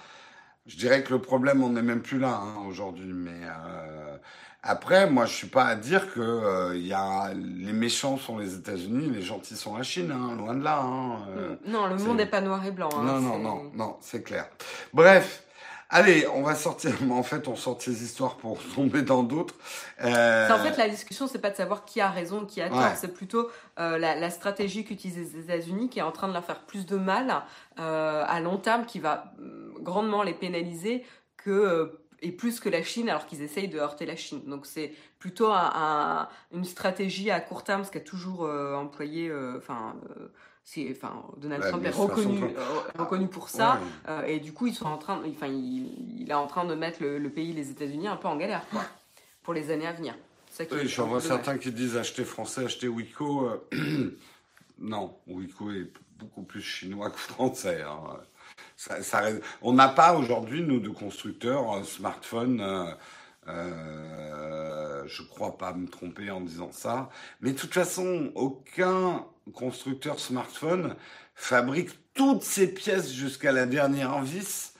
[0.66, 3.12] Je dirais que le problème, on n'est même plus là hein, aujourd'hui.
[3.12, 4.16] Mais euh,
[4.62, 8.54] après, moi, je suis pas à dire que euh, y a les méchants sont les
[8.54, 10.80] États-Unis, les gentils sont la Chine, hein, loin de là.
[10.80, 12.88] Hein, euh, non, le monde n'est pas noir et blanc.
[12.96, 14.48] Hein, non, non, non, non, c'est clair.
[14.92, 15.44] Bref.
[15.90, 16.92] Allez, on va sortir.
[17.10, 19.54] En fait, on sort ces histoires pour tomber dans d'autres.
[20.02, 20.50] Euh...
[20.50, 22.92] En fait, la discussion, c'est pas de savoir qui a raison, qui a tort.
[22.96, 23.48] C'est plutôt
[23.78, 26.96] euh, la, stratégie qu'utilisent les États-Unis qui est en train de leur faire plus de
[26.96, 27.42] mal
[27.78, 31.04] euh, à long terme, qui va mm, grandement les pénaliser
[31.36, 34.42] que euh, et plus que la Chine, alors qu'ils essayent de heurter la Chine.
[34.46, 39.94] Donc c'est plutôt une stratégie à court terme, ce qu'a toujours employé, enfin
[40.90, 43.80] enfin Donald Trump est reconnu euh, reconnu pour ça.
[44.08, 47.02] Euh, et du coup ils sont en train enfin il, est en train de mettre
[47.02, 48.84] le, pays les États-Unis un peu en galère quoi
[49.42, 50.14] pour les années à venir.
[50.70, 54.10] Oui, j'en vois certains qui disent acheter français acheter Wiko euh,
[54.78, 57.98] non Wiko est beaucoup plus chinois que français hein.
[59.62, 62.96] On n'a pas aujourd'hui nous de constructeurs smartphones
[63.48, 67.10] euh, je crois pas me tromper en disant ça.
[67.40, 70.96] Mais de toute façon, aucun constructeur smartphone
[71.34, 74.73] fabrique toutes ses pièces jusqu'à la dernière vis euh,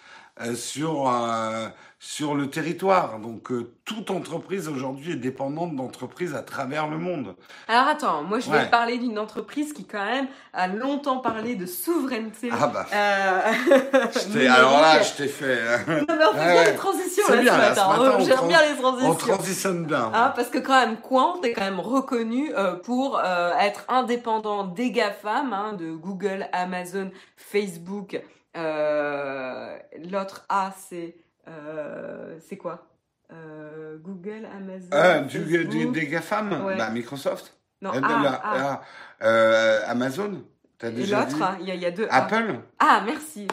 [0.54, 1.68] sur euh,
[1.98, 3.18] sur le territoire.
[3.18, 7.34] Donc euh, toute entreprise aujourd'hui est dépendante d'entreprises à travers le monde.
[7.68, 11.66] Alors attends, moi je vais parler d'une entreprise qui quand même a longtemps parlé de
[11.66, 12.50] souveraineté.
[12.52, 12.86] Ah bah.
[12.92, 14.48] Euh...
[14.54, 15.58] alors là, je t'ai fait.
[15.86, 18.16] non mais on fait bien les transitions là, bien, ce matin.
[18.18, 19.10] on gère bien les transitions.
[19.10, 20.10] On transitionne bien.
[20.12, 24.64] Ah, parce que quand même Quant est quand même reconnu euh, pour euh, être indépendant
[24.64, 28.20] des GAFAM, hein, de Google, Amazon, Facebook.
[28.54, 31.16] L'autre A c'est
[31.48, 32.86] euh, c'est quoi?
[33.32, 34.88] Euh, Google, Amazon.
[34.92, 37.56] Ah, du, des GAFAM bah, Microsoft.
[37.82, 38.82] Non, euh, ah, ah.
[39.22, 40.44] Euh, Amazon
[40.82, 42.06] et l'autre, il y, a deux.
[42.10, 42.58] Apple.
[42.78, 43.46] Ah, merci.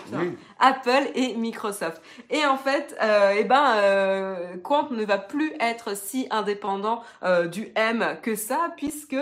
[0.59, 2.01] Apple et Microsoft.
[2.29, 7.47] Et en fait, euh, eh ben, euh, Quant ne va plus être si indépendant euh,
[7.47, 9.15] du M que ça, puisque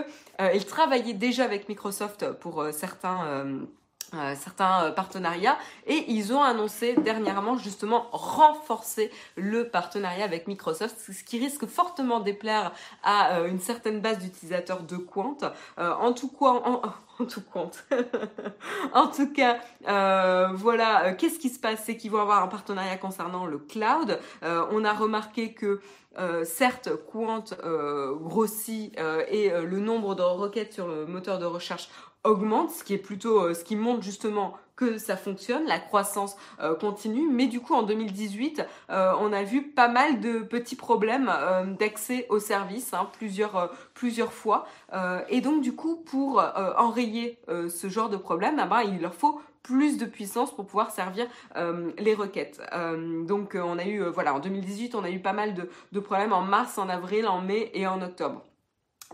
[0.54, 3.46] il travaillait déjà avec Microsoft pour certains
[4.16, 10.98] euh, certains euh, partenariats et ils ont annoncé dernièrement justement renforcer le partenariat avec Microsoft,
[11.00, 12.72] ce qui risque fortement déplaire
[13.04, 15.38] à euh, une certaine base d'utilisateurs de Quant.
[15.78, 16.82] en tout cas, en,
[17.20, 17.86] en tout compte.
[18.94, 19.60] en tout cas,
[20.56, 21.84] voilà, qu'est-ce qui se passe?
[21.86, 24.20] C'est qu'ils vont avoir un partenariat concernant le cloud.
[24.42, 25.82] on a remarqué que
[26.44, 27.46] certes, Quant
[28.22, 28.98] grossit
[29.30, 31.90] et le nombre de requêtes sur le moteur de recherche
[32.24, 36.38] augmente, ce qui est plutôt, euh, ce qui montre justement que ça fonctionne, la croissance
[36.62, 37.28] euh, continue.
[37.30, 41.30] Mais du coup, en 2018, euh, on a vu pas mal de petits problèmes
[41.78, 44.66] d'accès aux services, hein, plusieurs, fois.
[45.28, 46.42] et donc, du coup, pour
[46.78, 50.92] enrayer ce genre de problème, eh ben, il leur faut plus de puissance pour pouvoir
[50.92, 51.28] servir
[51.98, 52.62] les requêtes.
[53.28, 55.54] donc on a eu, voilà, en 2018, on a eu pas mal
[55.92, 58.46] de problèmes en mars, en avril, en mai et en octobre.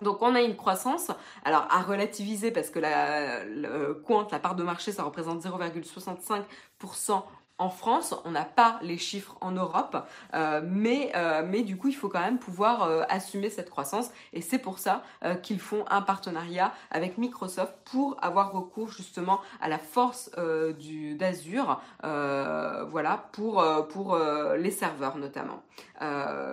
[0.01, 1.11] Donc on a une croissance,
[1.45, 7.23] alors à relativiser parce que la le la part de marché, ça représente 0,65%
[7.57, 11.87] en France, on n'a pas les chiffres en Europe, euh, mais, euh, mais du coup,
[11.87, 14.11] il faut quand même pouvoir euh, assumer cette croissance.
[14.33, 15.03] Et c'est pour ça
[15.41, 20.29] qu'ils font un partenariat avec Microsoft pour avoir recours justement à la force
[20.77, 24.17] du d'Azure, voilà, pour, pour
[24.57, 25.63] les serveurs notamment.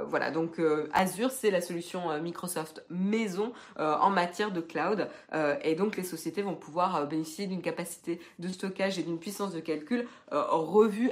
[0.07, 0.61] voilà, donc
[0.93, 5.09] Azure, c'est la solution Microsoft maison en matière de cloud.
[5.63, 9.61] et donc, les sociétés vont pouvoir bénéficier d'une capacité de stockage et d'une puissance de
[9.61, 10.07] calcul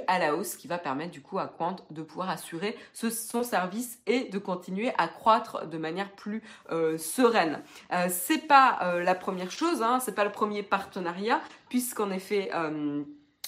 [0.07, 3.99] à la hausse, qui va permettre du coup à Quant de pouvoir assurer son service
[4.07, 6.41] et de continuer à croître de manière plus
[6.71, 7.61] euh, sereine.
[7.91, 12.51] Euh, c'est pas euh, la première chose, hein, c'est pas le premier partenariat, puisqu'en effet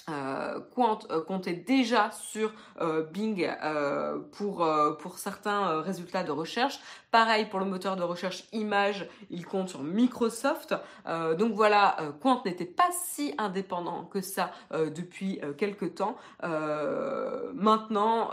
[0.09, 3.49] euh, Quant euh, comptait déjà sur euh, Bing
[4.33, 4.67] pour,
[4.99, 6.79] pour certains résultats de recherche.
[7.11, 10.75] Pareil pour le moteur de recherche image, il compte sur Microsoft.
[11.37, 16.17] donc voilà, Quant n'était pas si indépendant que ça depuis quelques temps.
[17.53, 18.31] maintenant,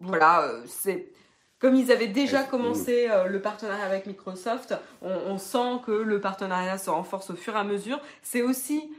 [0.00, 1.12] voilà, c'est
[1.58, 6.78] comme ils avaient déjà commencé le partenariat avec Microsoft, on, on, sent que le partenariat
[6.78, 8.00] se renforce au fur et à mesure.
[8.22, 8.90] C'est aussi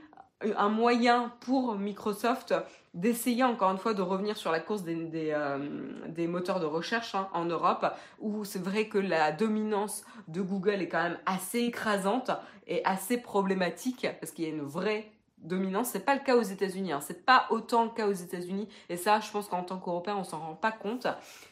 [0.42, 2.54] un moyen pour Microsoft
[2.94, 7.30] d'essayer encore une fois de revenir sur la course des, euh, moteurs de recherche hein,
[7.34, 7.86] en Europe,
[8.20, 12.32] où c'est vrai que la dominance de Google est quand même assez écrasante
[12.68, 15.90] et assez problématique, parce qu'il y a une vraie dominance.
[15.92, 17.02] C'est pas le cas aux États-Unis, hein.
[17.02, 20.24] c'est pas autant le cas aux États-Unis, et ça, je pense qu'en tant qu'Européens, on
[20.24, 21.08] s'en rend pas compte.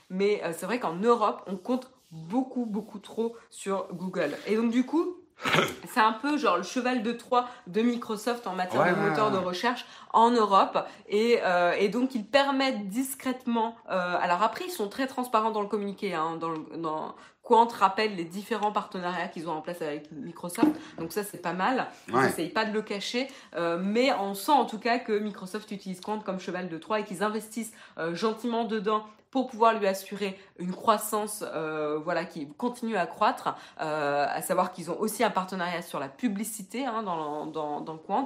[0.09, 4.37] Mais euh, c'est vrai qu'en Europe, on compte beaucoup, beaucoup trop sur Google.
[4.47, 5.17] Et donc du coup,
[5.93, 9.37] c'est un peu genre le cheval de Troie de Microsoft en matière de moteur de
[9.37, 10.79] recherche en Europe.
[11.09, 13.75] Et, euh, et, donc, ils permettent discrètement...
[13.89, 16.13] Euh, alors après, ils sont très transparents dans le communiqué.
[16.13, 20.67] Hein, dans, dans Quant rappelle les différents partenariats qu'ils ont en place avec Microsoft.
[20.97, 21.87] Donc ça, c'est pas mal.
[22.09, 23.27] Ils n'essayent pas de le cacher.
[23.55, 26.99] Euh, mais on sent en tout cas que Microsoft utilise Quant comme cheval de Troie
[26.99, 27.71] et qu'ils investissent
[28.13, 29.05] gentiment dedans
[29.37, 34.71] pour pouvoir lui assurer une croissance euh, voilà, qui continue à croître, euh, à savoir
[34.71, 38.25] qu'ils ont aussi un partenariat sur la publicité hein, dans, dans, dans, Quant.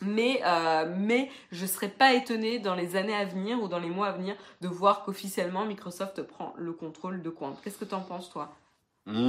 [0.00, 3.80] Mais, euh, mais je ne serais pas étonnée dans les années à venir ou dans
[3.80, 7.56] les mois à venir de voir qu'officiellement Microsoft prend le contrôle de Quant.
[7.64, 8.54] Qu'est-ce que tu en penses toi?
[9.06, 9.24] Mmh,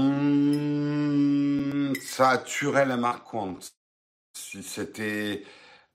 [2.02, 3.58] Ça tué la marque Quant.
[4.36, 5.44] Si c'était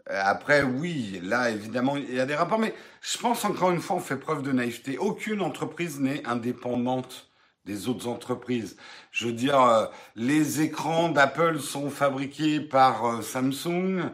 [0.08, 3.96] après, oui, là, évidemment, il y a des rapports, mais je pense encore une fois,
[3.96, 4.98] on fait preuve de naïveté.
[4.98, 7.28] Aucune entreprise n'est indépendante
[7.66, 8.76] des autres entreprises.
[9.12, 9.84] Je veux dire, euh,
[10.16, 14.10] les écrans d'Apple sont fabriqués par euh, Samsung.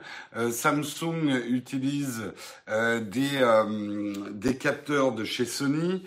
[0.51, 2.33] Samsung utilise
[2.67, 3.65] des,
[4.33, 6.03] des capteurs de chez Sony.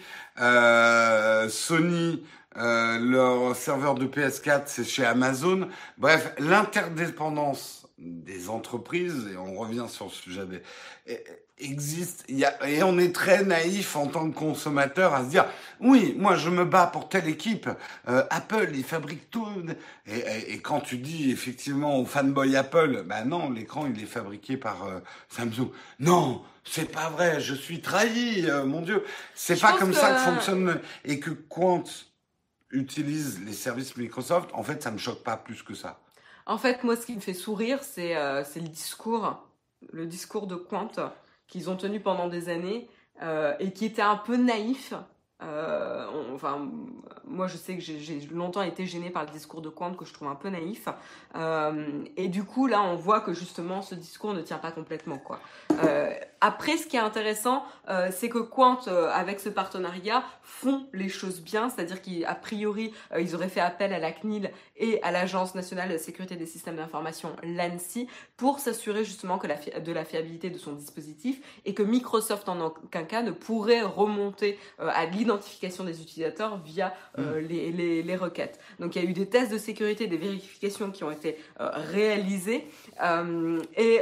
[1.47, 2.23] Sony
[2.55, 5.69] leur serveur de PS4, c'est chez Amazon.
[5.97, 10.61] Bref, l'interdépendance des entreprises, et on revient sur le sujet des,
[11.59, 15.45] existe, y a, et on est très naïf en tant que consommateur à se dire,
[15.79, 17.69] oui, moi je me bats pour telle équipe,
[18.07, 19.47] euh, Apple, il fabrique tout,
[20.05, 24.57] et, et, quand tu dis effectivement au fanboy Apple, ben non, l'écran il est fabriqué
[24.57, 25.71] par euh, Samsung.
[25.99, 29.03] Non, c'est pas vrai, je suis trahi, euh, mon Dieu.
[29.33, 31.83] C'est pas comme ça que fonctionne, et que Quant
[32.71, 35.99] utilise les services Microsoft, en fait, ça me choque pas plus que ça.
[36.47, 39.43] En fait, moi, ce qui me fait sourire, c'est euh, le discours,
[39.91, 40.87] le discours de Quant
[41.47, 42.89] qu'ils ont tenu pendant des années
[43.21, 44.93] euh, et qui était un peu naïf.
[45.43, 46.71] Euh, enfin,
[47.25, 50.13] moi, je sais que j'ai longtemps été gênée par le discours de Quant que je
[50.13, 50.87] trouve un peu naïf.
[52.15, 55.41] et du coup, là, on voit que justement, ce discours ne tient pas complètement, quoi.
[56.41, 61.09] Après, ce qui est intéressant, euh, c'est que Quant, euh, avec ce partenariat, font les
[61.09, 65.11] choses bien, c'est-à-dire qu'a priori, euh, ils auraient fait appel à la CNIL et à
[65.11, 70.05] l'Agence nationale de sécurité des systèmes d'information, l'ANSI, pour s'assurer justement que la de la
[70.05, 75.83] fiabilité de son dispositif et que Microsoft, en aucun cas, ne pourrait remonter à l'identification
[75.83, 77.37] des utilisateurs via mm.
[77.39, 78.59] les, les, les, requêtes.
[78.79, 82.67] Donc, il y a eu des tests de sécurité, des vérifications qui ont été réalisées
[83.75, 84.01] et,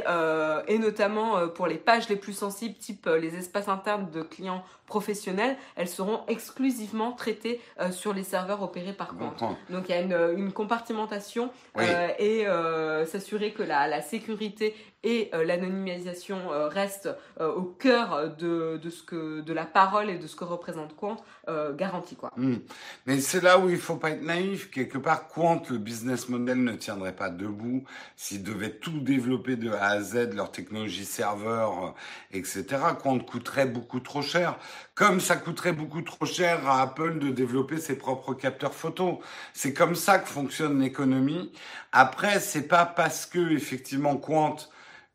[0.68, 4.20] et notamment pour les pages les plus plus sensibles, type euh, les espaces internes de
[4.20, 9.44] clients professionnels, elles seront exclusivement traitées euh, sur les serveurs opérés par compte.
[9.70, 12.46] Donc il y a une, une compartimentation euh, et
[13.06, 20.18] s'assurer que la, la, sécurité et l'anonymisation restent au cœur de, de, la parole et
[20.18, 21.16] de ce que représente Quant
[21.76, 22.16] garantie.
[22.16, 22.32] Quoi.
[22.36, 22.56] Hmm.
[23.06, 24.70] Mais c'est là où il faut pas être naïf.
[24.70, 27.84] Quelque part, Quant, le business model ne tiendrait pas debout
[28.16, 31.94] s'ils devaient tout développer de A à Z, leur technologie serveur
[32.32, 32.64] etc.,
[33.02, 34.58] qu'on coûterait beaucoup trop cher.
[34.94, 39.20] Comme ça coûterait beaucoup trop cher à Apple de développer ses propres capteurs photo.
[39.52, 41.52] C'est comme ça que fonctionne l'économie.
[41.92, 44.56] Après, c'est pas parce que, effectivement, Quant,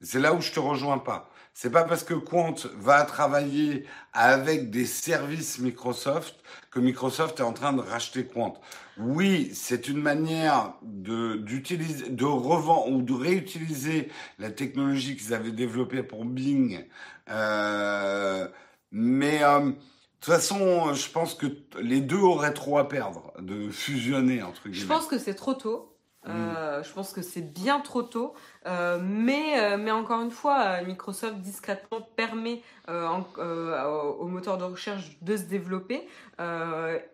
[0.01, 1.29] c'est là où je te rejoins pas.
[1.53, 6.35] C'est pas parce que Quant va travailler avec des services Microsoft
[6.71, 8.53] que Microsoft est en train de racheter Quant.
[8.97, 14.09] Oui, c'est une manière de d'utiliser, de revendre ou de réutiliser
[14.39, 16.85] la technologie qu'ils avaient développée pour Bing.
[17.29, 18.47] Euh,
[18.91, 19.75] mais euh, de
[20.21, 21.47] toute façon, je pense que
[21.81, 24.83] les deux auraient trop à perdre de fusionner entre guillemets.
[24.83, 25.90] Je pense que c'est trop tôt.
[26.29, 28.35] Euh, je pense que c'est bien trop tôt,
[28.67, 35.35] euh, mais, euh, mais encore une fois, Microsoft discrètement permet au moteur de recherche de
[35.37, 36.07] se développer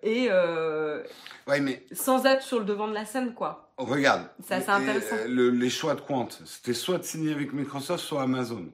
[0.04, 0.30] et
[1.48, 3.72] Ouais, mais sans être sur le devant de la scène, quoi.
[3.78, 5.16] regarde, C'est assez intéressant.
[5.28, 8.66] le- les choix de Quant, c'était soit de signer avec Microsoft, soit Amazon.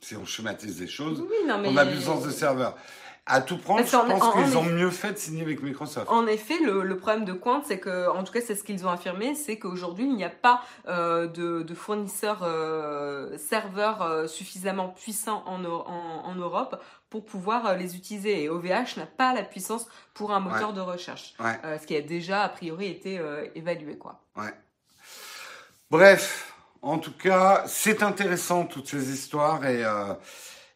[0.00, 1.68] Si on schématise les choses, Oui, non, mais.
[1.68, 2.76] on a puissance de serveur.
[3.24, 6.08] À tout prendre, je pense en- qu'ils ont mieux fait de signer avec Microsoft.
[6.10, 8.84] En effet, le, le problème de Quant, c'est que, en tout cas, c'est ce qu'ils
[8.84, 14.26] ont affirmé, c'est qu'aujourd'hui, il n'y a pas euh, de, de fournisseurs euh, serveurs euh,
[14.26, 18.42] suffisamment puissants en, Eu- en, en Europe pour pouvoir les utiliser.
[18.42, 21.78] Et OVH n'a pas la puissance pour un moteur de recherche, Ouais.
[21.80, 23.20] Ce qui a déjà a priori été
[23.54, 24.20] évalué, quoi.
[24.36, 24.52] Ouais.
[25.90, 29.84] Bref, en tout cas, c'est intéressant toutes ces histoires et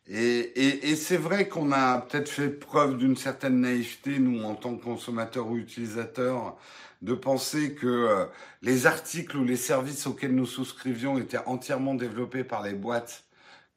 [0.09, 4.55] et, et, et c'est vrai qu'on a peut-être fait preuve d'une certaine naïveté nous en
[4.55, 6.57] tant que consommateurs ou utilisateurs
[7.03, 8.25] de penser que euh,
[8.63, 13.25] les articles ou les services auxquels nous souscrivions étaient entièrement développés par les boîtes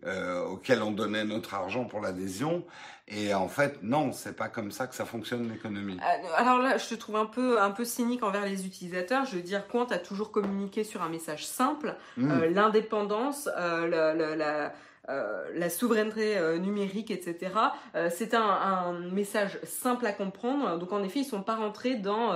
[0.06, 2.64] euh, auxquelles on donnait notre argent pour l'adhésion.
[3.10, 5.98] Et en fait, non, c'est pas comme ça que ça fonctionne l'économie.
[6.00, 9.26] Euh, Alors là, je te trouve un peu, un peu cynique envers les utilisateurs.
[9.26, 12.32] Je veux dire, Quant a toujours communiqué sur un message simple, Mm.
[12.32, 14.74] euh, l'indépendance, euh, la, la- la-
[15.10, 17.52] euh, la souveraineté euh, numérique, etc.
[17.96, 20.78] Euh, c'est un, un message simple à comprendre.
[20.78, 22.34] Donc en effet, ils sont pas rentrés dans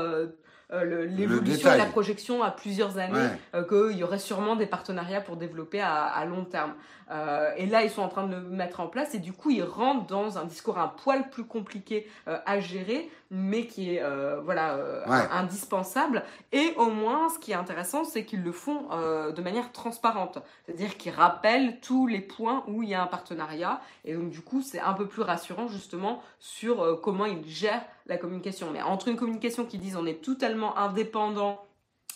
[0.71, 1.77] l'évolution et détail.
[1.77, 3.13] la projection à plusieurs années,
[3.53, 3.63] Ouais.
[3.67, 6.73] qu'il y aurait sûrement des partenariats pour développer à, à long terme.
[7.57, 9.61] Et là, ils sont en train de le mettre en place et du coup, ils
[9.63, 14.75] rentrent dans un discours un poil plus compliqué à gérer, mais qui est euh, voilà
[14.75, 15.27] euh, Ouais.
[15.31, 16.23] indispensable.
[16.51, 20.37] Et au moins, ce qui est intéressant, c'est qu'ils le font euh, de manière transparente,
[20.65, 23.81] c'est-à-dire qu'ils rappellent tous les points où il y a un partenariat.
[24.05, 28.17] Et donc, du coup, c'est un peu plus rassurant justement sur comment ils gèrent la
[28.17, 28.69] communication.
[28.71, 31.65] Mais entre une communication qui disent on est totalement indépendant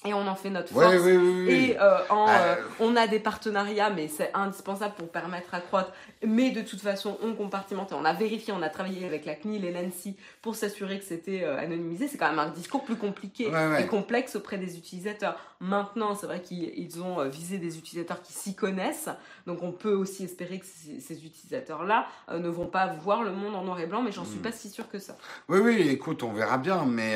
[0.07, 0.95] et on en fait notre force.
[1.01, 1.53] oui, oui, oui.
[1.53, 5.91] Et euh, en, Euh, on a des partenariats, mais c'est indispensable pour permettre à croître.
[6.25, 7.93] Mais de toute façon, on compartimente.
[7.93, 11.43] On a vérifié, on a travaillé avec la CNIL et l'ANSI pour s'assurer que c'était
[11.43, 12.07] euh, anonymisé.
[12.07, 13.83] C'est quand même un discours plus compliqué Ouais, ouais.
[13.83, 15.37] et complexe auprès des utilisateurs.
[15.59, 19.09] Maintenant, c'est vrai qu'ils ils ont visé des utilisateurs qui s'y connaissent.
[19.47, 23.63] Donc on peut aussi espérer que ces, utilisateurs-là ne vont pas voir le monde en
[23.63, 24.41] noir et blanc, mais j'en suis Mm.
[24.43, 25.15] pas si sûre que ça.
[25.49, 27.15] Oui, oui, écoute, on verra bien, mais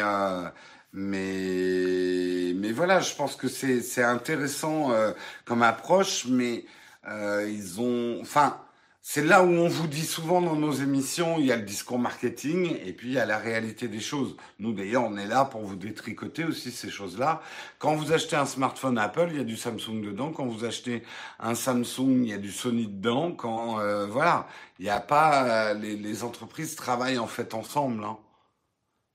[0.94, 5.14] mais mais voilà, je pense que c'est intéressant euh,
[5.46, 6.66] comme approche, mais
[7.08, 8.62] euh, ils ont, enfin,
[9.02, 11.98] c'est là où on vous dit souvent dans nos émissions, il y a le discours
[11.98, 14.38] marketing et puis il y a la réalité des choses.
[14.60, 17.42] Nous d'ailleurs, on est là pour vous détricoter aussi ces choses-là.
[17.80, 20.32] Quand vous achetez un smartphone Apple, il y a du Samsung dedans.
[20.32, 21.04] Quand vous achetez
[21.40, 23.32] un Samsung, il y a du Sony dedans.
[23.32, 24.48] Quand euh, voilà,
[24.80, 28.04] il n'y a pas euh, les, les entreprises travaillent en fait ensemble.
[28.04, 28.18] Hein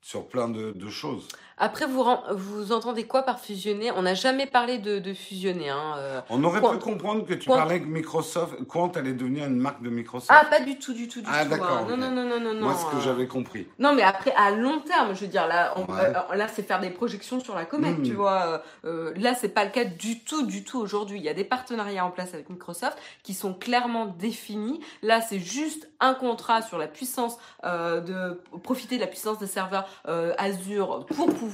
[0.07, 1.27] sur plein de, de choses.
[1.59, 3.91] Après, vous, vous entendez quoi par fusionner?
[3.91, 5.69] On n'a jamais parlé de, de fusionner.
[5.69, 6.21] Hein, euh.
[6.29, 9.57] On aurait Quant- pu comprendre que tu Quant- parlais que Microsoft, Quant allait devenir une
[9.57, 10.29] marque de Microsoft.
[10.31, 11.49] Ah, pas du tout, du tout, du Ah, tout.
[11.49, 11.85] d'accord, hein.
[11.89, 13.01] Non, non, non, non, non, Moi, ce que euh.
[13.03, 13.67] j'avais compris.
[13.79, 16.13] Non, mais après, à long terme, je veux dire, là, on- Ouais.
[16.31, 18.03] euh, là c'est faire des projections sur la comète, Mm.
[18.03, 18.61] tu vois.
[18.85, 21.17] Euh, là, c'est pas le cas du tout, du tout aujourd'hui.
[21.17, 24.79] Il y a des partenariats en place avec Microsoft qui sont clairement définis.
[25.01, 29.47] Là, c'est juste un contrat sur la puissance euh, de profiter de la puissance des
[29.47, 31.46] serveurs euh, Azure pour pouvoir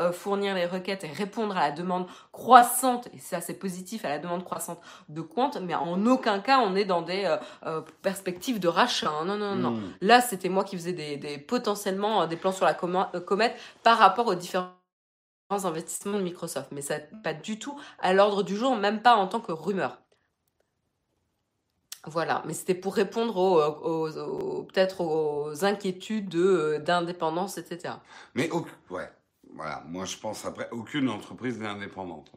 [0.00, 3.08] euh, fournir les requêtes et répondre à la demande croissante.
[3.14, 6.74] Et ça, c'est positif à la demande croissante de Quant, mais en aucun cas, on
[6.76, 9.10] est dans des euh, euh, perspectives de rachat.
[9.10, 9.24] hein.
[9.24, 9.70] Non, non, non.
[9.72, 9.92] Mm.
[10.02, 14.26] Là, c'était moi qui faisais des, des- potentiellement des plans sur la comète par rapport
[14.26, 14.72] aux différents
[15.50, 16.68] investissements de Microsoft.
[16.72, 19.52] Mais ça n'est pas du tout à l'ordre du jour, même pas en tant que
[19.52, 19.98] rumeur.
[22.06, 27.94] Voilà, mais c'était pour répondre aux, aux- aux- peut-être aux inquiétudes de, d'indépendance, etc.
[28.34, 28.48] Mais
[28.90, 29.10] ouais,
[29.54, 29.82] voilà.
[29.86, 32.30] Moi, je pense après, aucune entreprise n'est indépendante.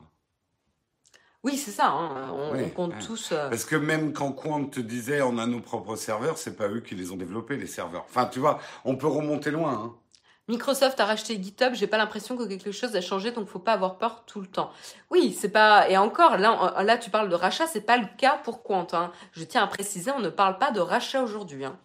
[1.44, 3.00] Oui, c'est ça, hein, on, Oui, on compte ouais.
[3.00, 3.32] tous.
[3.32, 6.68] euh, Parce que même quand Quant te disait on a nos propres serveurs, c'est pas
[6.68, 8.06] eux qui les ont développés les serveurs.
[8.08, 9.74] Enfin, tu vois, on peut remonter loin.
[9.74, 9.96] Hein.
[10.48, 13.74] Microsoft a racheté GitHub, j'ai pas l'impression que quelque chose a changé, donc faut pas
[13.74, 14.72] avoir peur tout le temps.
[15.10, 18.38] Oui, c'est pas et encore là, là tu parles de rachat, c'est pas le cas
[18.44, 18.88] pour Quant.
[18.94, 19.12] hein.
[19.32, 21.64] Je tiens à préciser, on ne parle pas de rachat aujourd'hui.
[21.66, 21.80] hein.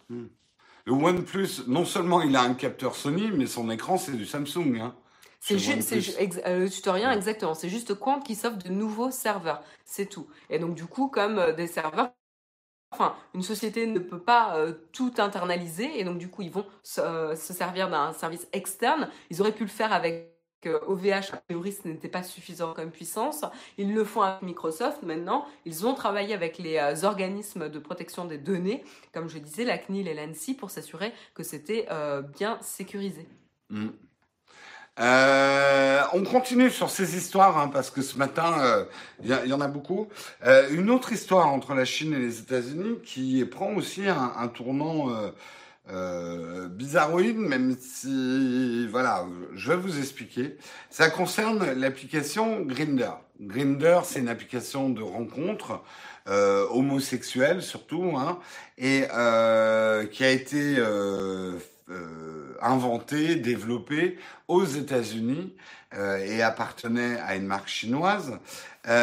[0.85, 4.79] Le OnePlus, non seulement il a un capteur Sony, mais son écran c'est du Samsung.
[4.81, 4.95] Hein.
[5.39, 5.93] C'est juste,
[6.45, 7.15] euh, le tutoriel Ouais.
[7.15, 7.53] exactement.
[7.53, 10.27] C'est juste Quant qui s'offre de nouveaux serveurs, c'est tout.
[10.49, 12.11] Et donc du coup, comme euh, des serveurs,
[12.91, 16.65] enfin, une société ne peut pas euh, tout internaliser, et donc du coup, ils vont
[16.83, 19.09] se, euh, se servir d'un service externe.
[19.29, 22.91] Ils auraient pu le faire avec euh, OVH, a priori, ce n'était pas suffisant comme
[22.91, 23.45] puissance.
[23.77, 25.45] Ils le font avec Microsoft maintenant.
[25.65, 29.77] Ils ont travaillé avec les euh, organismes de protection des données, comme je disais, la
[29.77, 33.27] CNIL et l'ANSI, pour s'assurer que c'était euh, bien sécurisé.
[33.69, 33.89] Mm.
[34.99, 38.85] Euh, on continue sur ces histoires hein, parce que ce matin, euh,
[39.23, 40.07] il y, en a beaucoup.
[40.45, 45.09] Euh, une autre histoire entre la Chine et les États-Unis qui prend aussi un, tournant
[45.09, 45.29] euh,
[45.91, 50.57] euh, bizarroïde, même si, voilà, je vais vous expliquer.
[50.89, 53.11] Ça concerne l'application Grinder.
[53.39, 55.81] Grinder, c'est une application de rencontre
[56.71, 58.39] homosexuelle surtout, hein,
[58.77, 59.03] et
[60.11, 60.77] qui a été
[61.89, 64.17] euh, euh inventée, développée
[64.47, 65.53] aux États-Unis
[65.93, 68.39] euh, et appartenait à une marque chinoise,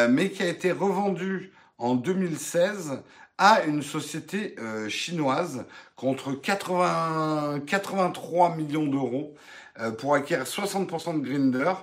[0.09, 2.99] mais qui a été revendue en 2016
[3.37, 5.65] à une société euh, chinoise
[5.95, 9.35] contre 80, 83 millions d'euros
[9.79, 11.73] euh, pour acquérir 60% de Grinder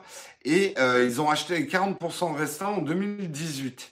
[0.45, 3.91] et euh, ils ont acheté les 40% restants en 2018.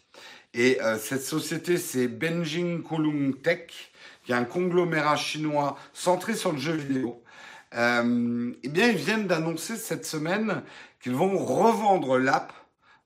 [0.52, 3.89] Et cette société, c'est Benjing Kulung Tech,
[4.24, 7.22] qui est un conglomérat chinois centré sur le jeu vidéo.
[7.74, 10.62] Euh, eh bien, ils viennent d'annoncer cette semaine
[11.00, 12.52] qu'ils vont revendre l'app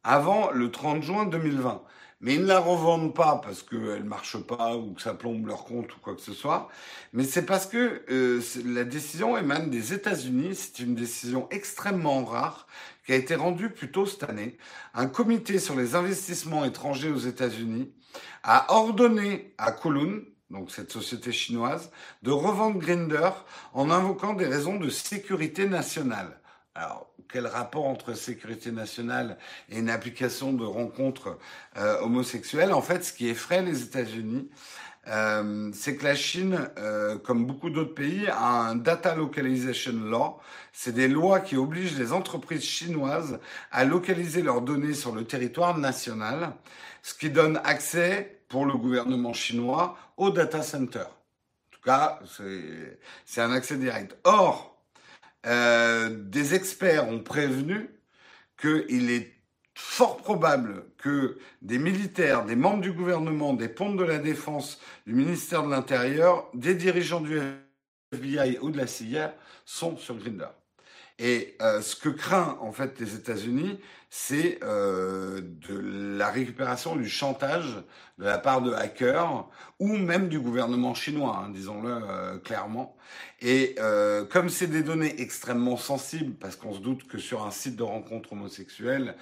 [0.03, 1.83] avant le 30 juin 2020
[2.25, 5.65] mais ils ne la revendent pas parce qu'elle marche pas ou que ça plombe leur
[5.65, 6.71] compte ou quoi que ce soit.
[7.12, 10.55] Mais c'est parce que euh, la décision émane des États-Unis.
[10.55, 12.67] C'est une décision extrêmement rare
[13.05, 14.57] qui a été rendue plus tôt cette année.
[14.95, 17.93] Un comité sur les investissements étrangers aux États-Unis
[18.43, 20.23] a ordonné à Colun,
[20.55, 21.91] donc cette société chinoise,
[22.23, 23.31] de revendre Grinder
[23.75, 26.39] en invoquant des raisons de sécurité nationale.
[26.75, 29.39] Alors, quel rapport entre sécurité nationale
[29.69, 31.39] et une application de rencontres
[31.77, 32.73] euh, homosexuelles?
[32.73, 34.49] En fait, ce qui effraie les États-Unis,
[35.09, 40.39] euh, c'est que la Chine, euh, comme beaucoup d'autres pays, a un data localization law.
[40.73, 43.39] C'est des lois qui obligent les entreprises chinoises
[43.71, 46.55] à localiser leurs données sur le territoire national,
[47.03, 51.01] ce qui donne accès pour le gouvernement chinois au data center.
[51.01, 52.21] En tout cas,
[53.25, 54.17] c'est un accès direct.
[54.23, 54.81] Or,
[55.45, 57.91] euh, des experts ont prévenu
[58.57, 59.33] qu'il est
[59.75, 65.15] fort probable que des militaires, des membres du gouvernement, des pontes de la défense, du
[65.15, 67.41] ministère de l'Intérieur, des dirigeants du
[68.13, 69.35] FBI ou de la CIA
[69.65, 70.55] sont sur Grindr.
[71.19, 73.79] Et euh, ce que craint en fait les États-Unis,
[74.11, 77.77] c'est euh, de la récupération du chantage
[78.19, 79.49] de la part de hackers
[79.79, 82.97] ou même du gouvernement chinois, hein, disons-le euh, clairement.
[83.47, 87.51] Et euh, comme c'est des données extrêmement sensibles, parce qu'on se doute que sur un
[87.51, 89.17] site de rencontre homosexuelle,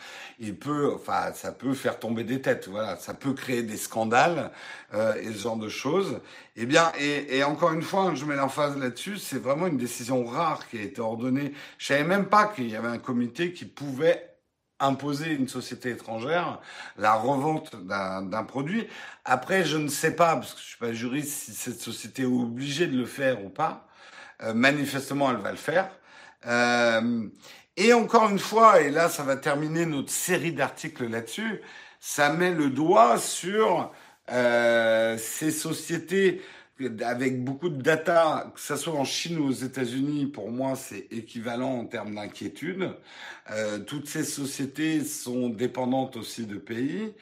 [1.35, 4.53] ça peut faire tomber des têtes, voilà, ça peut créer des scandales
[4.95, 6.21] euh, et ce genre de choses.
[6.55, 10.69] Eh bien, et, encore une fois, je mets l'emphase là-dessus, c'est vraiment une décision rare
[10.69, 11.53] qui a été ordonnée.
[11.79, 14.37] Je savais même pas qu'il y avait un comité qui pouvait
[14.79, 16.61] imposer une société étrangère
[16.97, 18.87] la revente d'un produit.
[19.25, 22.27] Après, je ne sais pas, parce que je suis pas juriste, si cette société est
[22.27, 23.89] obligée de le faire ou pas.
[24.43, 25.91] Euh, manifestement, elle va le faire.
[26.47, 27.29] Euh,
[27.77, 31.63] et encore une fois, et là, ça va terminer notre série d'articles là-dessus,
[32.01, 33.93] ça met le doigt sur
[34.31, 36.43] euh, ces sociétés
[37.05, 41.07] avec beaucoup de data, que ce soit en Chine ou aux États-Unis, pour moi, c'est
[41.13, 42.91] équivalent en termes d'inquiétude.
[43.51, 47.15] Euh, toutes ces sociétés sont dépendantes aussi de pays.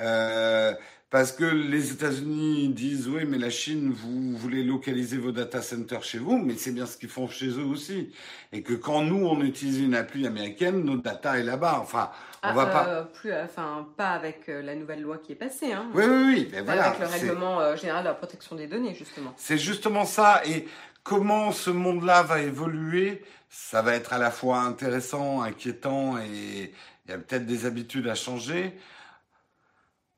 [0.00, 0.72] Euh,
[1.10, 6.04] parce que les États-Unis disent oui, mais la Chine, vous voulez localiser vos data centers
[6.04, 8.12] chez vous, mais c'est bien ce qu'ils font chez eux aussi.
[8.52, 11.78] Et que quand nous, on utilise une appli américaine, nos data est là-bas.
[11.80, 12.10] Enfin,
[12.42, 12.88] on ah, va pas.
[12.88, 15.72] Euh, plus, enfin, pas avec euh, la nouvelle loi qui est passée.
[15.72, 15.86] Hein.
[15.94, 16.60] Oui, oui, oui.
[16.62, 19.32] Voilà, avec le règlement euh, général de la protection des données, justement.
[19.38, 20.42] C'est justement ça.
[20.44, 20.68] Et
[21.04, 26.74] comment ce monde-là va évoluer, ça va être à la fois intéressant, inquiétant, et
[27.06, 28.74] il y a peut-être des habitudes à changer.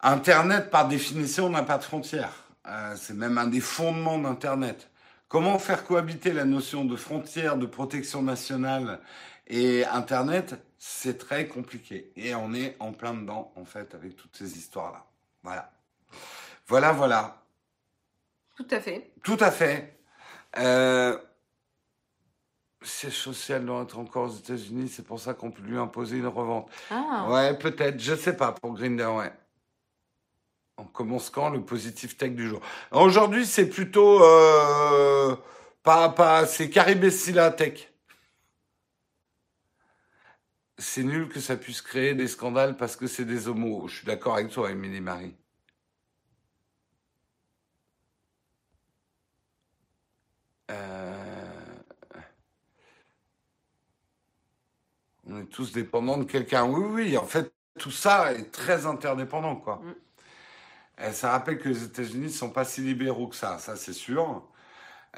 [0.03, 2.32] Internet, par définition, n'a pas de frontières.
[2.66, 4.90] Euh, c'est même un des fondements d'Internet.
[5.28, 9.01] Comment faire cohabiter la notion de frontière, de protection nationale
[9.46, 10.57] et Internet?
[10.78, 12.12] C'est très compliqué.
[12.16, 15.05] Et on est en plein dedans, en fait, avec toutes ces histoires-là.
[15.42, 15.70] Voilà.
[16.66, 17.42] Voilà, voilà.
[18.57, 19.12] Tout à fait.
[19.22, 19.98] Tout à fait.
[20.59, 21.18] Euh,
[22.82, 26.26] siège social doit être encore aux États-Unis, c'est pour ça qu'on peut lui imposer une
[26.26, 26.70] revente.
[26.90, 27.26] Ah.
[27.28, 29.32] Ouais, peut-être, je sais pas, pour Grinder, ouais.
[30.80, 32.60] On commence quand le positif tech du jour?
[32.90, 35.36] Aujourd'hui, c'est plutôt euh,
[35.82, 37.92] pas pas c'est Caribessila Tech.
[40.78, 43.88] C'est nul que ça puisse créer des scandales parce que c'est des homos.
[43.88, 45.34] Je suis d'accord avec toi, Émilie Marie.
[50.70, 51.14] Euh,
[55.26, 56.64] on est tous dépendants de quelqu'un.
[56.64, 59.82] Oui, oui, en fait, tout ça est très interdépendant, quoi.
[59.84, 59.94] Mm.
[61.12, 64.42] Ça rappelle que les États-Unis ne sont pas si libéraux que ça, ça c'est sûr.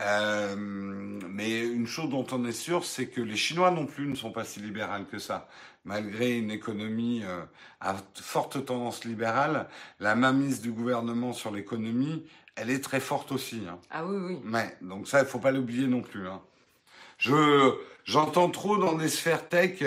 [0.00, 4.14] Euh, mais une chose dont on est sûr, c'est que les Chinois non plus ne
[4.14, 5.48] sont pas si libérales que ça.
[5.84, 7.42] Malgré une économie euh,
[7.80, 9.68] à forte tendance libérale,
[10.00, 12.24] la mainmise du gouvernement sur l'économie,
[12.54, 13.62] elle est très forte aussi.
[13.68, 13.78] Hein.
[13.90, 14.40] Ah oui, oui.
[14.44, 16.26] Mais, donc ça, il faut pas l'oublier non plus.
[16.26, 16.40] Hein.
[17.18, 17.74] Je,
[18.04, 19.82] j'entends trop dans des sphères tech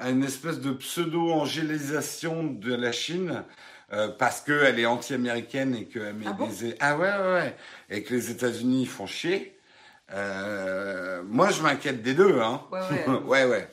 [0.00, 3.44] une espèce de pseudo-angélisation de la Chine.
[3.92, 6.36] Euh, parce qu'elle est anti-américaine et que ah,
[6.80, 7.56] ah ouais, ouais, ouais,
[7.88, 9.56] et que les États-Unis font chier.
[10.12, 12.62] Euh, moi, je m'inquiète des deux, hein.
[12.72, 13.18] Ouais, ouais.
[13.24, 13.68] ouais, ouais.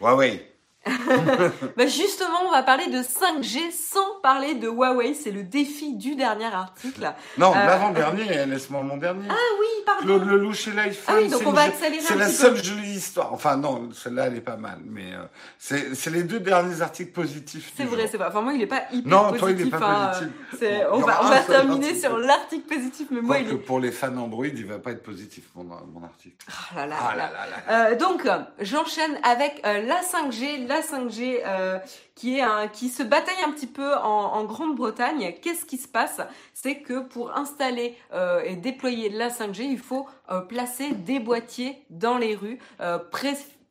[0.00, 0.53] Ouais, ouais.
[1.76, 5.14] bah justement, on va parler de 5G sans parler de Huawei.
[5.14, 7.12] C'est le défi du dernier article.
[7.38, 9.26] Non, euh, l'avant-dernier, laisse-moi mon dernier.
[9.30, 10.04] Ah oui, pardon.
[10.04, 11.14] Claude Lelouch et l'iPhone.
[11.16, 13.32] Ah oui, donc on va accélérer C'est la seule jolie histoire.
[13.32, 14.78] Enfin, non, celle-là, elle est pas mal.
[14.84, 15.24] Mais euh,
[15.58, 17.72] c'est les deux derniers articles positifs.
[17.76, 18.28] C'est vrai, c'est pas.
[18.28, 19.32] Enfin, moi, il est pas hyper non, positif.
[19.32, 20.12] Non, toi, il est pas hein.
[20.12, 20.68] positif.
[20.92, 23.54] on va, on va terminer sur l'article positif, mais moi, il est...
[23.56, 26.36] pour les fans Android, il va pas être positif, mon, mon article.
[26.48, 26.96] Oh là là.
[27.16, 27.90] Là là, là.
[27.90, 28.28] Euh, donc,
[28.60, 30.66] j'enchaîne avec la 5G.
[30.66, 31.78] La 5G euh,
[32.14, 35.34] qui, est un, qui se bataille un petit peu en, Grande-Bretagne.
[35.42, 36.20] Qu'est-ce qui se passe?
[36.52, 41.84] C'est que pour installer euh, et déployer la 5G, il faut euh, placer des boîtiers
[41.90, 42.58] dans les rues,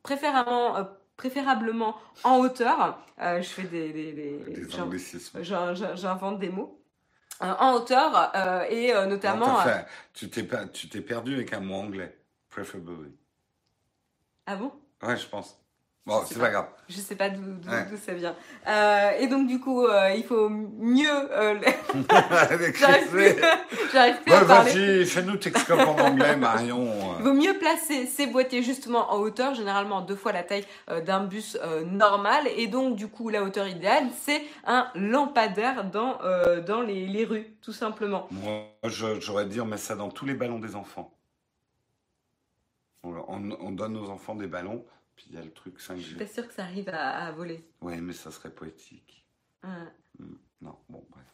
[0.02, 2.98] préférablement préférablement en hauteur.
[3.18, 4.40] je fais des, des, des,
[5.40, 6.82] J'invente des mots.
[7.40, 8.32] en hauteur
[8.68, 9.58] et notamment.
[10.12, 12.18] tu t'es tu t'es perdu avec un mot anglais,
[12.50, 13.12] preferably.
[14.46, 14.72] Ah bon?
[15.02, 15.63] Ouais, je pense.
[16.06, 16.66] Bon, c'est pas, grave.
[16.86, 17.40] Je sais pas d'où
[17.96, 18.36] ça vient.
[18.68, 21.08] Euh, et donc du coup, euh, il faut mieux.
[21.08, 21.54] Euh,
[22.78, 23.34] J'arrive plus,
[24.22, 24.72] plus à parler.
[24.72, 27.16] Vas-y, fais-nous Texcope en anglais, Marion.
[27.18, 31.00] Il vaut mieux placer ces boîtiers justement en hauteur, généralement deux fois la taille euh,
[31.00, 32.48] d'un bus normal.
[32.54, 36.18] Et donc du coup, la hauteur idéale, c'est un lampadaire dans
[36.66, 38.28] dans les, les rues, tout simplement.
[38.30, 41.14] Moi, j'aurais dit on met ça dans tous les ballons des enfants.
[43.04, 44.84] On, on donne aux enfants des ballons
[45.16, 45.96] puis il y a le truc 5G.
[45.96, 47.68] Je suis pas sûre que ça arrive à, voler.
[47.80, 49.26] Ouais, mais ça serait poétique.
[49.62, 51.33] Hmm, non, bon, bref.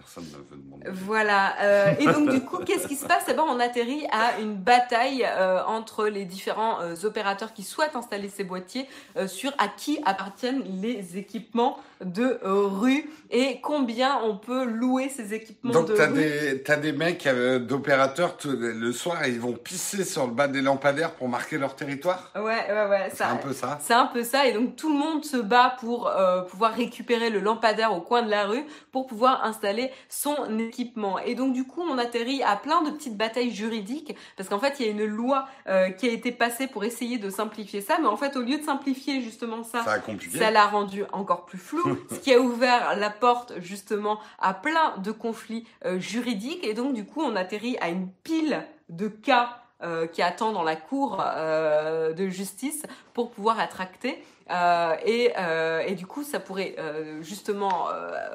[0.00, 0.86] Personne ne veut demander.
[1.04, 1.54] Voilà.
[1.60, 3.24] Euh, et donc, du coup, qu'est-ce qui se passe?
[3.28, 7.96] Eh ben, on atterrit à une bataille euh, entre les différents euh, opérateurs qui souhaitent
[7.96, 8.88] installer ces boîtiers
[9.26, 15.72] sur à qui appartiennent les équipements de rue et combien on peut louer ces équipements
[15.72, 20.32] Donc, de t'as des, t'as des mecs d'opérateurs le soir ils vont pisser sur le
[20.32, 22.30] bas des lampadaires pour marquer leur territoire?
[22.34, 23.10] Ouais, ouais, ouais.
[23.14, 23.78] C'est un peu ça.
[23.82, 24.46] C'est un peu ça.
[24.46, 26.10] Et donc, tout le monde se bat pour
[26.50, 31.18] pouvoir récupérer le lampadaire au coin de la rue pour pouvoir installer son équipement.
[31.18, 34.76] Et donc du coup, on atterrit à plein de petites batailles juridiques parce qu'en fait,
[34.78, 37.98] il y a une loi euh, qui a été passée pour essayer de simplifier ça,
[38.00, 39.84] mais en fait, au lieu de simplifier justement ça,
[40.32, 44.96] ça l'a rendu encore plus flou, ce qui a ouvert la porte justement à plein
[44.98, 46.66] de conflits euh, juridiques.
[46.66, 50.62] Et donc du coup, on atterrit à une pile de cas euh, qui attend dans
[50.62, 52.82] la cour de justice
[53.14, 54.22] pour pouvoir être acté.
[54.50, 57.86] Euh, et, euh, et, du coup, ça pourrait euh, justement,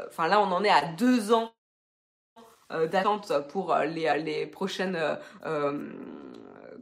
[0.07, 1.51] enfin là, on en est à deux ans
[2.91, 4.99] d'attente pour les, prochaines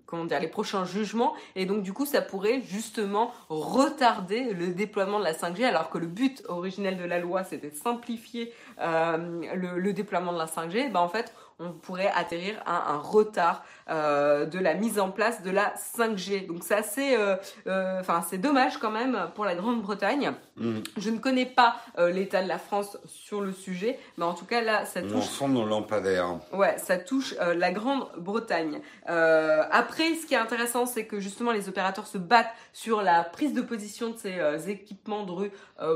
[0.06, 1.34] comment dire, les prochains jugements.
[1.56, 5.98] Et donc, du coup, ça pourrait justement retarder le déploiement de la 5G, alors que
[5.98, 10.92] le but originel de la loi, c'était de simplifier le, le, déploiement de la 5G.
[10.92, 15.42] Ben, en fait, on pourrait atterrir à un retard euh, de la mise en place
[15.42, 16.48] de la 5G.
[16.48, 17.36] Donc c'est assez, euh,
[17.68, 20.34] euh, enfin c'est dommage quand même pour la Grande-Bretagne.
[20.56, 20.80] Mm.
[20.98, 24.62] Je ne connais pas l'état de la France sur le sujet, mais en tout cas
[24.62, 25.42] là ça touche.
[25.42, 26.40] On nos lampadaires.
[26.54, 28.82] Ouais, ça touche la Grande-Bretagne.
[29.06, 33.54] après, ce qui est intéressant, c'est que justement les opérateurs se battent sur la prise
[33.54, 35.52] de position de ces équipements de rue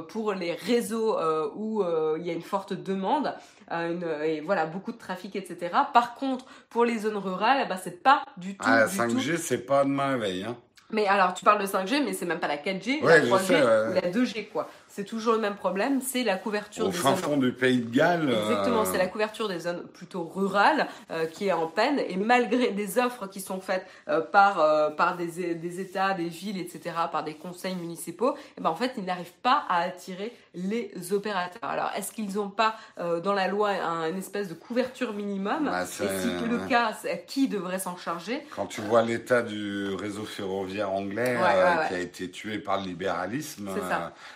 [0.09, 1.17] pour les réseaux
[1.55, 1.83] où
[2.17, 3.33] il y a une forte demande.
[3.69, 5.71] Une, et voilà beaucoup de trafic etc.
[5.93, 8.65] Par contre pour les zones rurales bah, c'est pas du tout.
[8.65, 10.43] Ah, la 5G, c'est pas demain veille.
[10.43, 10.57] Hein.
[10.89, 13.93] Mais alors, tu parles de 5G, mais c'est même pas la 4G, la 3G ou
[13.93, 17.51] la 2G, quoi c'est toujours le même problème, c'est la couverture Au fin fond du
[17.51, 18.31] pays de Galles.
[18.31, 21.99] Exactement, euh, c'est la couverture des zones plutôt rurales euh, qui est en peine.
[22.07, 26.57] Et malgré des offres qui sont faites euh, par, par des, des, États, des villes,
[26.57, 30.91] etc., par des conseils municipaux, eh ben, en fait, ils n'arrivent pas à attirer les
[31.11, 31.69] opérateurs.
[31.69, 35.83] Alors, est-ce qu'ils n'ont pas dans la loi un, une espèce de couverture minimum bah,
[35.83, 36.93] Et si le cas,
[37.27, 41.37] qui devrait s'en charger Quand tu vois l'état du réseau ferroviaire anglais
[41.87, 43.69] qui a été tué par le libéralisme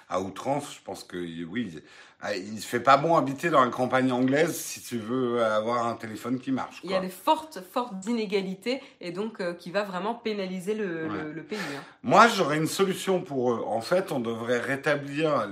[0.07, 1.81] à outrance, je pense que oui,
[2.23, 5.87] ah, il ne fait pas bon habiter dans la campagne anglaise si tu veux avoir
[5.87, 6.79] un téléphone qui marche.
[6.83, 11.43] Il y a des fortes, fortes inégalités et donc euh, qui va vraiment pénaliser le,
[11.49, 11.57] pays.
[11.57, 11.81] Hein.
[12.03, 13.63] Moi, j'aurais une solution pour eux.
[13.65, 15.49] En fait, on devrait rétablir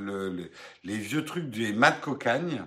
[0.84, 2.64] les vieux trucs des mâts de cocagne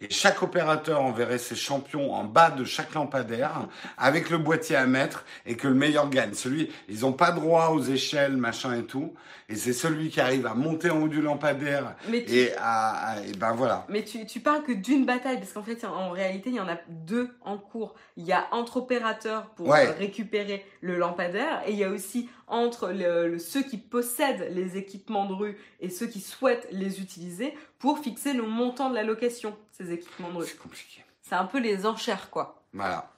[0.00, 4.86] et chaque opérateur enverrait ses champions en bas de chaque lampadaire avec le boîtier à
[4.86, 6.32] mettre et que le meilleur gagne.
[6.32, 9.12] Celui, ils n'ont pas droit aux échelles, machin et tout.
[9.48, 13.52] Et c'est celui qui arrive à monter en haut du lampadaire et à, et ben
[13.52, 13.84] voilà.
[13.88, 16.68] Mais tu, tu parles que d'une bataille parce qu'en fait en réalité il y en
[16.68, 17.94] a deux en cours.
[18.16, 22.92] Il y a entre opérateurs pour récupérer le lampadaire et il y a aussi entre
[23.38, 28.32] ceux qui possèdent les équipements de rue et ceux qui souhaitent les utiliser pour fixer
[28.32, 30.46] le montant de la location, ces équipements de rue.
[30.46, 31.04] C'est compliqué.
[31.22, 32.62] C'est un peu les enchères, quoi.
[32.72, 33.10] Voilà.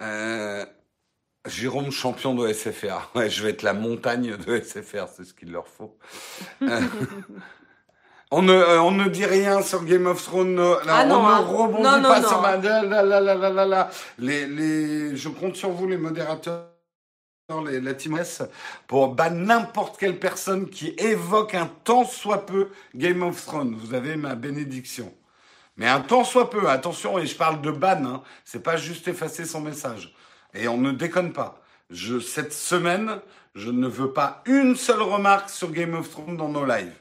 [0.00, 0.66] Euh,
[1.46, 3.10] Jérôme, champion de SFR.
[3.14, 5.96] Ouais, je vais être la montagne de SFR, c'est ce qu'il leur faut.
[6.62, 6.80] Euh,
[8.30, 10.60] on, ne, euh, on ne dit rien sur Game of Thrones.
[10.88, 11.38] ah non, on ne hein.
[11.38, 12.56] rebondit pas sur ma...
[12.56, 15.16] La, les, les...
[15.16, 16.71] Je compte sur vous, les modérateurs
[17.48, 18.42] la Team S
[18.86, 23.74] pour ban n'importe quelle personne qui évoque un tant soit peu Game of Thrones.
[23.74, 25.12] Vous avez ma bénédiction.
[25.76, 29.08] Mais un tant soit peu, attention, et je parle de ban, hein, c'est pas juste
[29.08, 30.14] effacer son message.
[30.54, 31.62] Et on ne déconne pas.
[31.88, 33.20] Je, cette semaine,
[33.54, 36.94] je ne veux pas une seule remarque sur Game of Thrones dans nos lives.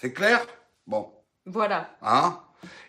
[0.00, 0.44] C'est clair?
[0.86, 1.12] Bon.
[1.46, 1.96] Voilà.
[2.02, 2.40] Hein?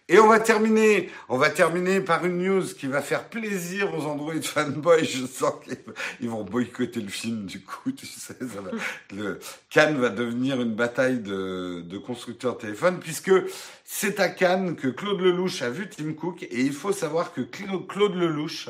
[0.09, 4.05] Et on va terminer, on va terminer par une news qui va faire plaisir aux
[4.05, 5.03] Android fanboys.
[5.03, 8.35] Je sens qu'ils vont boycotter le film du coup, tu sais.
[9.13, 9.39] le
[9.69, 13.31] Cannes va devenir une bataille de, de constructeurs téléphone puisque
[13.89, 17.39] c'est à Cannes que Claude Lelouch a vu Tim Cook et il faut savoir que
[17.39, 18.67] Claude Lelouch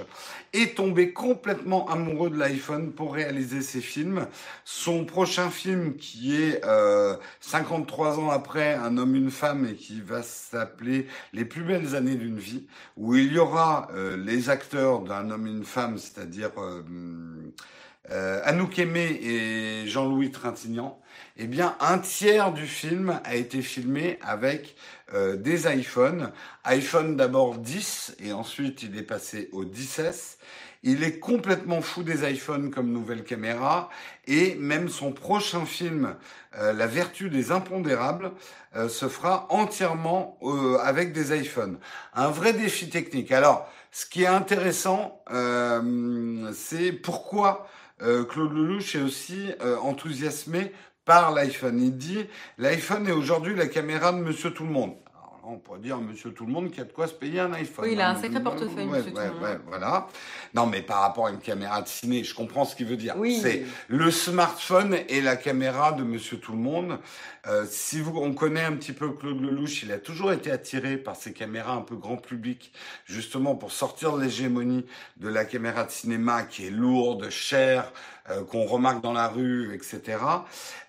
[0.53, 4.28] est tombé complètement amoureux de l'iPhone pour réaliser ses films.
[4.63, 10.01] Son prochain film qui est euh, 53 ans après Un homme, une femme et qui
[10.01, 15.01] va s'appeler Les plus belles années d'une vie, où il y aura euh, les acteurs
[15.01, 16.84] d'un homme, une femme, c'est-à-dire euh,
[18.11, 21.01] euh, Anouk Aimé et Jean-Louis Trintignant,
[21.39, 24.75] eh bien, un tiers du film a été filmé avec
[25.13, 26.31] euh, des iPhones.
[26.63, 30.38] iPhone d'abord 10 et ensuite il est passé au 10S.
[30.81, 33.89] Il est complètement fou des iPhones comme nouvelle caméra
[34.25, 36.15] et même son prochain film,
[36.57, 38.31] euh, La vertu des impondérables,
[38.75, 40.39] euh, se fera entièrement
[40.81, 41.77] avec des iPhones.
[42.15, 43.31] Un vrai défi technique.
[43.31, 45.23] Alors, ce qui est intéressant,
[46.53, 47.67] c'est pourquoi
[47.99, 49.49] Claude Lelouch est aussi
[49.81, 50.71] enthousiasmé
[51.07, 51.81] par l'iPhone.
[51.81, 52.27] Il dit
[52.59, 54.93] l'iPhone est aujourd'hui la caméra de Monsieur Tout le Monde.
[55.15, 57.53] Alors on pourrait dire Monsieur Tout le Monde qui a de quoi se payer un
[57.53, 57.85] iPhone.
[57.85, 59.61] Oui, il a un sacré portefeuille, Monsieur Tout le Monde.
[59.67, 60.07] voilà.
[60.53, 63.15] Non, mais par rapport à une caméra de ciné, je comprends ce qu'il veut dire.
[63.17, 63.39] Oui.
[63.41, 66.99] C'est le smartphone et la caméra de Monsieur Tout le Monde.
[67.47, 70.97] Euh, si vous, on connaît un petit peu Claude Lelouch, il a toujours été attiré
[70.97, 72.73] par ces caméras un peu grand public,
[73.05, 74.85] justement pour sortir de l'hégémonie
[75.15, 77.93] de la caméra de cinéma qui est lourde, chère,
[78.30, 80.19] euh, qu'on remarque dans la rue, etc.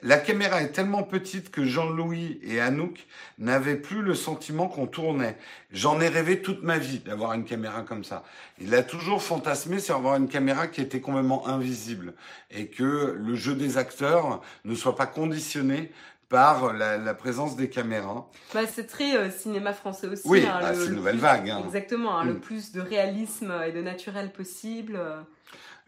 [0.02, 3.06] La caméra est tellement petite que Jean-Louis et Anouk
[3.38, 5.38] n'avaient plus le sentiment qu'on tournait.
[5.70, 8.24] J'en ai rêvé toute ma vie d'avoir une caméra comme ça.
[8.60, 12.14] Il a toujours fantasmé sur avoir une caméra qui était complètement invisible
[12.50, 15.92] et que le jeu des acteurs ne soit pas conditionné
[16.28, 18.28] par la, présence des caméras.
[18.52, 20.22] Bah, c'est très euh, cinéma français aussi.
[20.26, 21.48] Oui, hein, bah, c'est une nouvelle vague.
[21.50, 21.62] Hein.
[21.64, 22.40] Exactement, hein, le mm.
[22.40, 24.98] plus de réalisme et de naturel possible.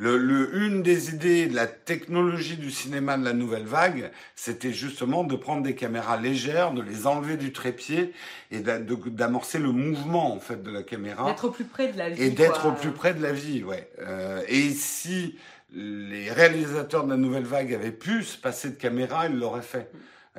[0.01, 0.16] Euh.
[0.16, 5.24] Le, une des idées de la technologie du cinéma de la nouvelle vague, c'était justement
[5.24, 8.12] de prendre des caméras légères, de les enlever du trépied
[8.51, 11.26] et d'amorcer le mouvement en fait de la caméra.
[11.26, 12.22] D'être au plus près de la vie.
[12.22, 13.90] Et d'être au plus près de la vie, ouais.
[14.01, 15.36] Euh, et si
[15.72, 19.90] les réalisateurs de la nouvelle vague avaient pu se passer de caméra, ils l'auraient fait.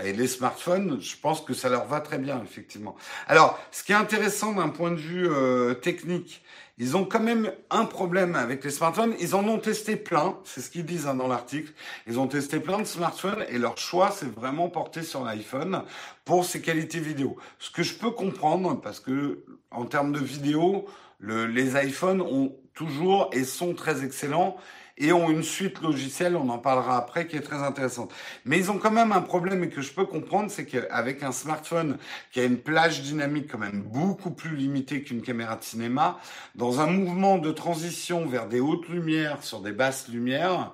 [0.04, 2.96] Et les smartphones, je pense que ça leur va très bien, effectivement.
[3.28, 6.44] Alors, ce qui est intéressant d'un point de vue euh, technique,
[6.82, 9.14] ils ont quand même un problème avec les smartphones.
[9.20, 11.72] Ils en ont testé plein, c'est ce qu'ils disent hein, dans l'article.
[12.08, 15.84] Ils ont testé plein de smartphones et leur choix s'est vraiment porté sur l'iPhone
[16.26, 17.38] pour ses qualités vidéo.
[17.60, 20.88] Ce que je peux comprendre parce que en termes de vidéo,
[21.20, 24.58] le, les iPhones ont toujours et sont très excellents
[24.98, 28.14] et ont une suite logicielle, on en parlera après, qui est très intéressante.
[28.46, 31.32] Mais ils ont quand même un problème et que je peux comprendre, c'est qu'avec un
[31.32, 31.98] smartphone
[32.32, 36.20] qui a une plage dynamique quand même beaucoup plus limitée qu'une caméra de cinéma,
[36.56, 40.72] dans un mouvement de transition vers des hautes lumières sur des basses lumières,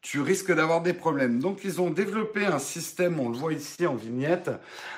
[0.00, 1.38] tu risques d'avoir des problèmes.
[1.38, 4.50] Donc ils ont développé un système, on le voit ici en vignette,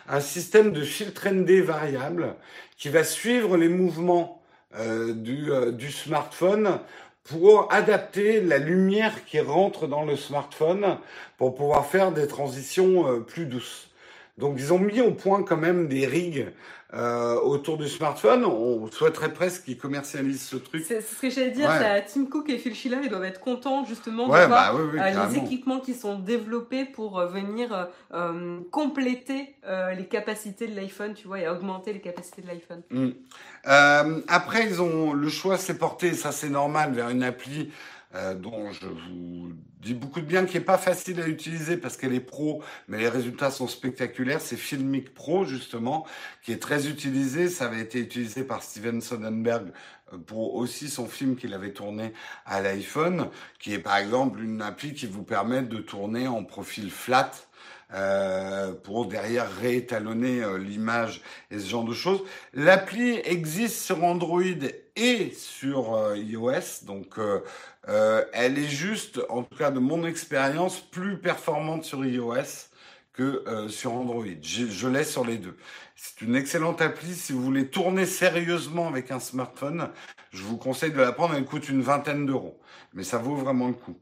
[0.08, 2.36] un système de filtre ND variable
[2.76, 4.39] qui va suivre les mouvements
[4.72, 6.78] du, euh, du smartphone
[7.24, 10.98] pour adapter la lumière qui rentre dans le smartphone
[11.38, 13.88] pour pouvoir faire des transitions euh, plus douces.
[14.38, 16.48] Donc ils ont mis au point quand même des rigs
[16.92, 18.44] euh, autour du smartphone.
[18.44, 20.84] On souhaiterait presque qu'ils commercialisent ce truc.
[20.84, 21.70] C'est ce que j'allais dire.
[22.12, 25.38] Tim Cook et Phil Schiller, ils doivent être contents justement de voir bah euh, les
[25.38, 27.88] équipements qui sont développés pour euh, venir
[28.72, 29.54] compléter
[29.96, 32.82] les capacités de l'iPhone, tu vois, et augmenter les capacités de l'iPhone.
[32.90, 34.22] Mm.
[34.26, 37.70] après, ils ont le choix s'est porté, ça c'est normal, vers une appli
[38.36, 42.14] dont je vous dis beaucoup de bien, qui est pas facile à utiliser parce qu'elle
[42.14, 44.40] est pro, mais les résultats sont spectaculaires.
[44.40, 46.06] C'est Filmic Pro justement,
[46.42, 47.48] qui est très utilisé.
[47.48, 49.72] Ça avait été utilisé par Steven Soderbergh
[50.12, 52.12] euh, pour aussi son film qu'il avait tourné
[52.44, 53.28] à l'iPhone,
[53.58, 57.32] qui est par exemple une appli qui vous permet de tourner en profil flat.
[57.92, 62.22] Euh, pour derrière réétalonner euh, l'image et ce genre de choses.
[62.54, 64.42] L'appli existe sur Android
[64.94, 67.18] et sur euh, iOS, donc
[67.88, 72.68] euh, elle est juste, en tout cas de mon expérience, plus performante sur iOS
[73.12, 74.24] que euh, sur Android.
[74.42, 75.56] Je, je l'ai sur les deux.
[75.96, 79.90] C'est une excellente appli si vous voulez tourner sérieusement avec un smartphone.
[80.30, 81.34] Je vous conseille de la prendre.
[81.34, 82.60] Elle coûte une vingtaine d'euros,
[82.94, 83.98] mais ça vaut vraiment le coup.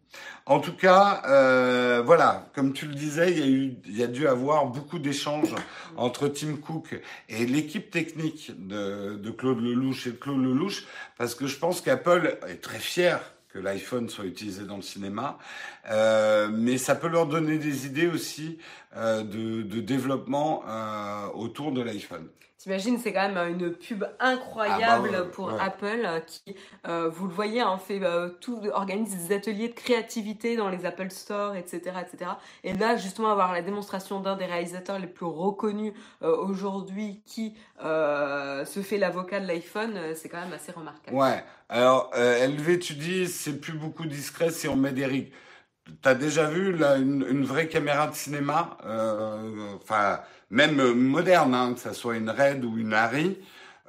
[0.47, 4.29] En tout cas, euh, voilà, comme tu le disais, il y a y a dû
[4.29, 5.55] avoir beaucoup d'échanges
[5.97, 11.35] entre Tim Cook et l'équipe technique de, de Claude Lelouch et de Claude Lelouch, parce
[11.35, 13.21] que je pense qu'Apple est très fier
[13.53, 15.39] que l'iPhone soit utilisé dans le cinéma,
[15.91, 18.59] euh, mais ça peut leur donner des idées aussi
[18.97, 22.29] euh, de, de, développement euh, autour de l'iPhone.
[22.69, 26.55] T'imagines, c'est quand même une pub incroyable ah bah pour Apple qui,
[26.87, 30.85] euh, vous le voyez, hein, fait euh, tout, organise des ateliers de créativité dans les
[30.85, 32.33] Apple Store, etc., etc.
[32.65, 37.55] Et là, justement, avoir la démonstration d'un des réalisateurs les plus reconnus euh, aujourd'hui qui
[37.81, 41.17] se fait l'avocat de l'iPhone, c'est quand même assez remarquable.
[41.17, 41.43] Ouais.
[41.71, 45.33] Alors, LV, tu dis, c'est plus beaucoup discret si on met des rigs.
[46.03, 48.77] T'as déjà vu là une, une, vraie caméra de cinéma,
[49.81, 50.21] enfin
[50.51, 53.39] même euh, moderne, hein, que ça soit une Red ou une Harry,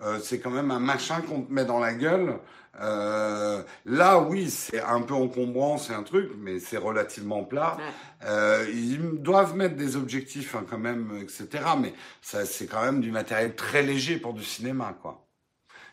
[0.02, 2.40] euh, c'est quand même un machin qu'on te met dans la gueule.
[2.82, 7.78] Euh, là, oui, c'est un peu encombrant, c'est un truc, mais c'est relativement plat.
[8.24, 11.48] Euh, ils doivent mettre des objectifs hein, quand même, etc.
[11.78, 15.26] Mais ça, c'est quand même du matériel très léger pour du cinéma, quoi.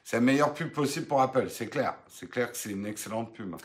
[0.05, 1.97] C'est la meilleure pub possible pour Apple, c'est clair.
[2.07, 3.57] C'est clair que c'est une excellente pub.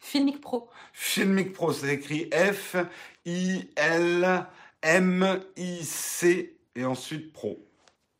[0.00, 0.68] Filmic Pro.
[0.92, 2.74] Filmic Pro, c'est écrit F
[3.24, 4.46] I L
[4.82, 7.64] M-I-C et ensuite Pro.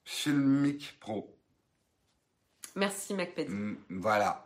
[0.04, 1.34] Filmic Pro.
[2.74, 3.52] Merci MacPeddy.
[3.52, 4.44] Mm, voilà.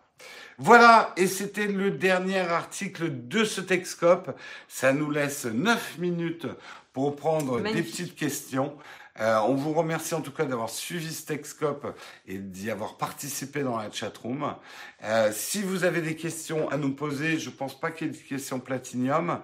[0.59, 4.37] Voilà, et c'était le dernier article de ce Texcope.
[4.69, 6.47] Ça nous laisse 9 minutes
[6.93, 8.77] pour prendre des petites questions.
[9.21, 13.77] Euh, on vous remercie en tout cas d'avoir suivi Stexcope et d'y avoir participé dans
[13.77, 14.55] la chatroom.
[15.05, 18.13] Euh, si vous avez des questions à nous poser, je pense pas qu'il y ait
[18.13, 19.41] des questions platinium.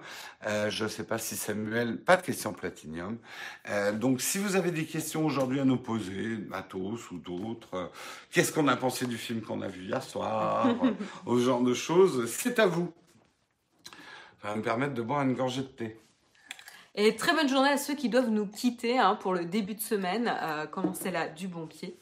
[0.47, 3.17] Euh, je ne sais pas si Samuel, pas de questions platinium.
[3.69, 7.91] Euh, donc si vous avez des questions aujourd'hui à nous poser, Matos ou d'autres,
[8.31, 10.73] qu'est-ce qu'on a pensé du film qu'on a vu hier soir,
[11.27, 12.91] au genre de choses, c'est à vous.
[14.41, 15.97] Ça va me permettre de boire une gorgée de thé.
[17.01, 19.79] Et très bonne journée à ceux qui doivent nous quitter hein, pour le début de
[19.79, 20.29] semaine.
[20.43, 21.97] Euh, commencez là du bon pied.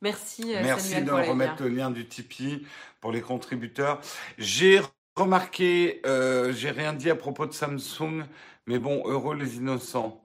[0.00, 0.54] Merci.
[0.54, 2.66] Euh, Merci de remettre le lien du Tipeee
[3.02, 4.00] pour les contributeurs.
[4.38, 4.80] J'ai
[5.14, 8.24] remarqué, euh, j'ai rien dit à propos de Samsung,
[8.66, 10.24] mais bon, heureux les innocents.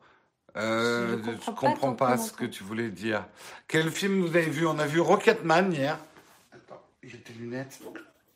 [0.55, 3.25] Euh, je comprends, comprends pas, ce que tu voulais dire.
[3.67, 4.65] Quel film vous avez vu?
[4.65, 5.99] On a vu Rocketman hier.
[6.53, 7.81] Attends, j'ai tes lunettes.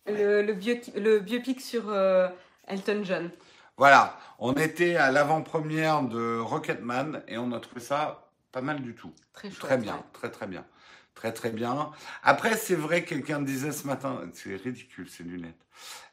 [0.07, 0.53] Le, le,
[0.99, 2.27] le biopic sur euh,
[2.67, 3.31] Elton John.
[3.81, 8.93] Voilà, on était à l'avant-première de Rocketman et on a trouvé ça pas mal du
[8.93, 9.11] tout.
[9.33, 10.63] Très, très bien, très très bien.
[11.15, 11.89] Très très bien.
[12.21, 15.65] Après, c'est vrai, quelqu'un disait ce matin, c'est ridicule ces lunettes.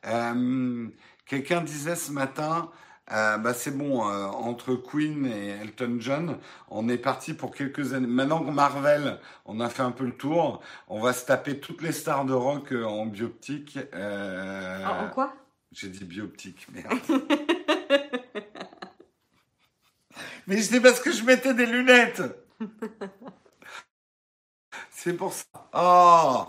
[0.07, 0.89] Euh,
[1.27, 2.71] quelqu'un disait ce matin,
[3.13, 6.39] euh, bah c'est bon, euh, entre Queen et Elton John,
[6.71, 8.07] on est parti pour quelques années.
[8.07, 11.83] Maintenant que Marvel, on a fait un peu le tour, on va se taper toutes
[11.83, 13.79] les stars de rock en bioptique.
[13.93, 15.35] En quoi?
[15.73, 16.99] J'ai dit bioptique, merde.
[20.47, 22.23] Mais c'est parce que je mettais des lunettes.
[24.91, 25.45] c'est pour ça.
[25.75, 26.47] Oh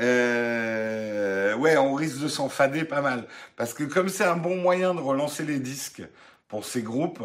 [0.00, 3.28] euh, Ouais, on risque de s'en fader pas mal.
[3.56, 6.02] Parce que comme c'est un bon moyen de relancer les disques
[6.48, 7.22] pour ces groupes,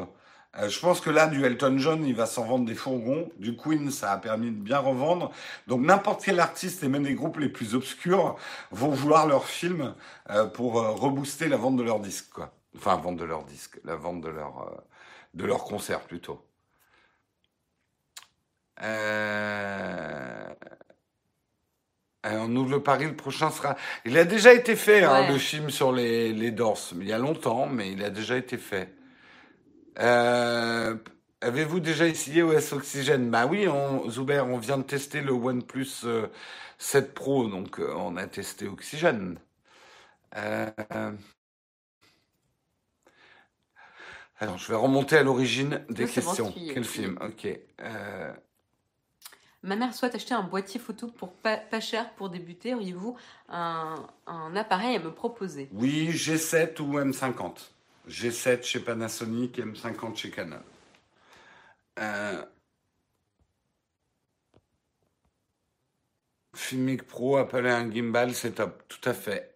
[0.58, 3.30] euh, je pense que là, du Elton John, il va s'en vendre des fourgons.
[3.38, 5.32] Du Queen, ça a permis de bien revendre.
[5.68, 8.36] Donc n'importe quel artiste et même les groupes les plus obscurs
[8.72, 9.94] vont vouloir leur film
[10.30, 12.54] euh, pour rebooster la vente de leurs disques, quoi.
[12.76, 14.84] Enfin, vente de leurs disques, la vente de leur
[15.34, 16.44] de leur concert plutôt.
[18.84, 20.54] Euh...
[22.24, 23.78] On ouvre le pari, le prochain sera.
[24.04, 26.54] Il a déjà été fait, hein, le film sur les, les.
[26.94, 28.97] Il y a longtemps, mais il a déjà été fait.
[30.00, 30.96] Euh...
[31.42, 33.30] Avez-vous déjà essayé OS Oxygène?
[33.30, 35.86] Bah oui, on, Zuber, on vient de tester le OnePlus
[36.80, 39.38] 7 euh, Pro, donc euh, on a testé Oxygène.
[40.36, 40.72] Euh,
[44.40, 46.52] alors, je vais remonter à l'origine des questions.
[46.52, 47.20] Quel film?
[47.22, 47.48] Ok.
[49.62, 52.74] Ma mère souhaite acheter un boîtier photo pour pas, cher pour débuter.
[52.74, 53.16] Auriez-vous
[53.50, 53.96] un,
[54.26, 55.70] un appareil à me proposer?
[55.72, 57.77] Oui, G7 ou M50.
[58.08, 60.62] G7 chez Panasonic, M50 chez Canon.
[62.00, 62.44] Euh,
[66.56, 69.56] Filmic Pro, appelé un gimbal, c'est top, tout à fait.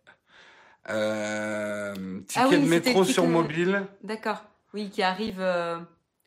[0.90, 1.94] Euh,
[2.36, 3.86] ah ticket de métro sur mobile.
[4.04, 4.44] D'accord,
[4.74, 5.40] oui, qui arrive.
[5.40, 5.80] Euh,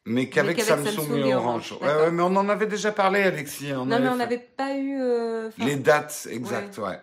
[0.07, 1.72] mais qu'avec Samsung, et Orange.
[1.81, 3.72] Ouais, mais on en avait déjà parlé, Alexis.
[3.72, 4.99] non, mais on n'avait pas eu.
[5.59, 7.01] Les dates exactes, ouais.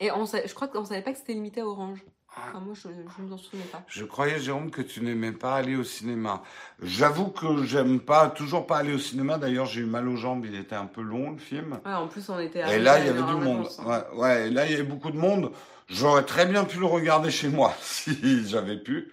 [0.00, 2.00] Et on, je crois qu'on savait pas que c'était limité à Orange.
[2.36, 3.36] Ah, moi, je ne m'en
[3.70, 3.82] pas.
[3.88, 6.42] Je croyais, Jérôme, que tu n'aimais pas aller au cinéma.
[6.82, 9.36] J'avoue que j'aime pas, toujours pas aller au cinéma.
[9.36, 10.44] D'ailleurs, j'ai eu mal aux jambes.
[10.46, 11.78] Il était un peu long, le film.
[11.84, 13.68] Ouais, en plus, on était Et là, il y avait du monde.
[13.84, 15.52] Ouais, ouais, et là, il y avait beaucoup de monde.
[15.88, 19.12] J'aurais très bien pu le regarder chez moi, si j'avais pu.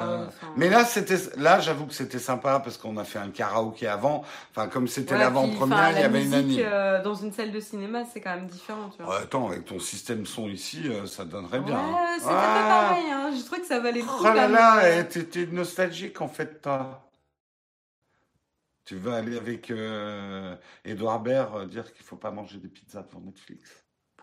[0.00, 0.26] Euh,
[0.56, 4.24] mais là, c'était, là, j'avoue que c'était sympa parce qu'on a fait un karaoké avant.
[4.50, 6.64] Enfin, comme c'était l'avant-première, il y avait une anime.
[6.64, 9.20] Euh, dans une salle de cinéma, c'est quand même différent, tu vois.
[9.20, 11.76] attends, avec ton système son ici, euh, ça donnerait bien.
[11.76, 12.16] Ouais, hein.
[12.18, 13.30] c'était pas pareil, hein.
[13.36, 14.14] J'ai trouvé que ça valait le coup.
[14.20, 17.08] Oh là là, eh, t'étais nostalgique en fait, toi.
[18.84, 19.72] Tu veux aller avec
[20.84, 23.81] Edouard Baird dire qu'il faut pas manger des pizzas devant Netflix.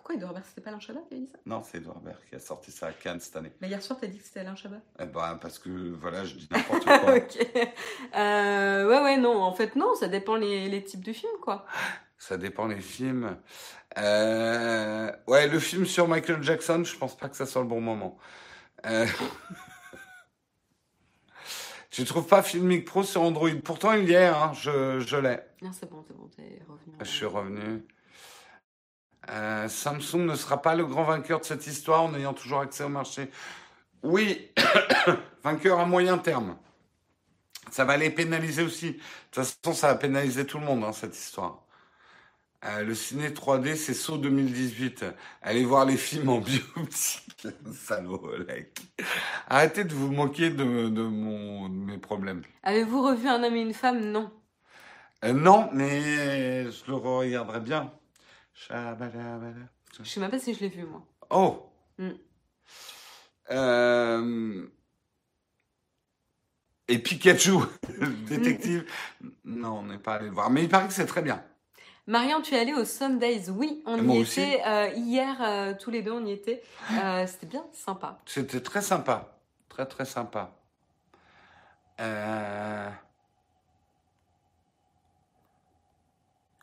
[0.10, 1.38] Pourquoi Edouard Baird C'était pas Alain Chabat qui a dit ça?
[1.46, 3.52] Non, c'est Edouard Baird qui a sorti ça à Cannes cette année.
[3.62, 4.82] Mais hier soir, t'as dit que c'était Alain Chabat?
[5.00, 7.16] Eh ben, parce que voilà, je dis n'importe quoi.
[7.16, 7.48] ok.
[8.16, 9.40] Euh, ouais, ouais, non.
[9.44, 11.68] En fait, non, ça dépend les, les types de films, quoi.
[12.18, 13.38] Ça dépend les films.
[14.00, 17.80] Euh, ouais, le film sur Michael Jackson, je pense pas que ça soit le bon
[17.80, 18.18] moment.
[18.88, 19.06] Euh...
[21.92, 25.38] tu trouves pas Filmic Pro sur Android Pourtant, il y est, hein, je, je l'ai.
[25.62, 26.96] Non, c'est bon, c'est bon, t'es revenu.
[27.00, 27.84] Je suis revenu.
[29.32, 32.84] Euh, Samsung ne sera pas le grand vainqueur de cette histoire en ayant toujours accès
[32.84, 33.30] au marché.
[34.02, 34.50] Oui,
[35.44, 36.58] vainqueur à moyen terme.
[37.72, 38.94] Ça va les pénaliser aussi.
[38.94, 39.00] De
[39.32, 41.64] toute façon, ça va pénaliser tout le monde, hein, cette histoire.
[42.66, 45.06] Euh, le ciné 3D, c'est saut 2018.
[45.42, 47.48] Allez voir les films en bioptique.
[47.74, 48.32] Salaud,
[49.48, 52.42] Arrêtez de vous moquer de, mon, mes problèmes.
[52.64, 54.02] Avez-vous revu Un homme et une femme?
[54.02, 54.32] Non.
[55.24, 57.94] Euh, non, mais je le regarderai bien.
[58.68, 61.06] Je sais même pas si je l'ai vu, moi.
[61.30, 62.10] Oh mm.
[63.52, 64.68] euh...
[66.88, 67.60] Et Pikachu,
[68.28, 68.86] détective.
[69.46, 70.50] non, on n'est pas allé le voir.
[70.50, 71.44] Mais il paraît que c'est très bien.
[72.08, 76.02] Marianne, tu es allée au Sundays Oui, on y était euh, hier, euh, tous les
[76.02, 76.64] deux, on y était.
[77.28, 78.20] C'était bien sympa.
[78.26, 79.38] C'était très sympa.
[79.70, 80.52] Très, très sympa.
[82.00, 82.90] Euh...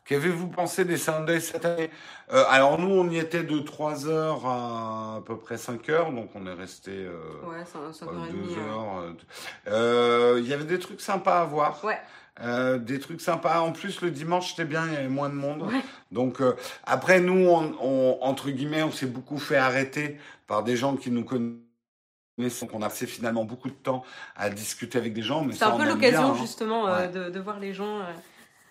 [0.07, 1.89] Qu'avez-vous pensé des Sundays cette année?
[2.31, 6.11] Euh, Alors nous, on y était de 3 heures à à peu près 5 heures,
[6.11, 9.15] donc on est resté euh, ouais, 5 heures 2 heures.
[9.67, 11.83] Euh, il y avait des trucs sympas à voir.
[11.83, 11.99] Ouais.
[12.41, 13.61] Euh, des trucs sympas.
[13.61, 15.63] En plus, le dimanche, c'était bien, il y avait moins de monde.
[15.63, 15.81] Ouais.
[16.11, 16.55] Donc, euh,
[16.85, 21.09] après, nous, on, on, entre guillemets, on s'est beaucoup fait arrêter par des gens qui
[21.09, 22.59] nous connaissent.
[22.61, 24.03] Donc, on a passé finalement beaucoup de temps
[24.35, 25.47] à discuter avec des gens.
[25.51, 26.37] C'est un peu l'occasion, hein.
[26.39, 28.01] justement, de, de, voir les gens.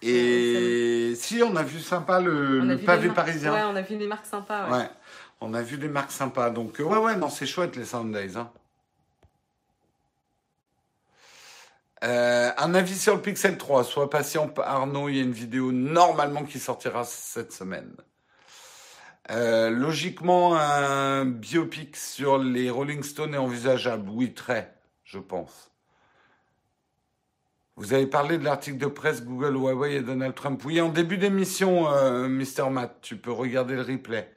[0.03, 3.53] Et si, on a vu sympa le, pavé parisien.
[3.53, 4.71] Ouais, on a vu des marques sympas.
[4.71, 4.89] Ouais.
[5.41, 6.51] on a vu des marques sympas.
[6.51, 8.37] Donc, euh, ouais, ouais, non, c'est chouette les Sundays.
[8.37, 8.51] Hein.
[12.05, 13.85] Euh, un avis sur le Pixel 3.
[13.85, 15.09] Sois patient, Arnaud.
[15.09, 17.97] Il y a une vidéo normalement qui sortira cette semaine.
[19.31, 24.09] Euh, logiquement, un biopic sur les Rolling Stones est envisageable.
[24.11, 24.75] Oui, très,
[25.05, 25.73] je pense.
[27.77, 30.63] Vous avez parlé de l'article de presse Google, Huawei et Donald Trump.
[30.65, 32.71] Oui, en début d'émission, euh, Mr.
[32.71, 34.33] Matt, tu peux regarder le replay.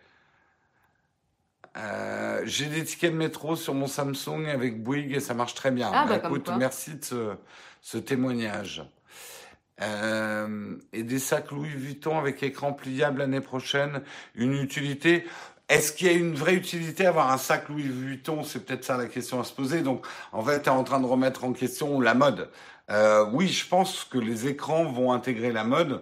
[1.78, 5.72] Euh, j'ai des tickets de métro sur mon Samsung avec Bouygues et ça marche très
[5.72, 5.90] bien.
[5.94, 7.38] Ah, bah, écoute, merci de
[7.82, 8.84] ce, témoignage.
[9.82, 14.02] Euh, et des sacs Louis Vuitton avec écran pliable l'année prochaine,
[14.36, 15.26] une utilité.
[15.70, 18.44] Est-ce qu'il y a une vraie utilité à avoir un sac Louis Vuitton?
[18.44, 19.82] C'est peut-être ça la question à se poser.
[19.82, 22.50] Donc, en fait, tu es en train de remettre en question la mode.
[22.90, 26.02] Euh, oui, je pense que les écrans vont intégrer la mode.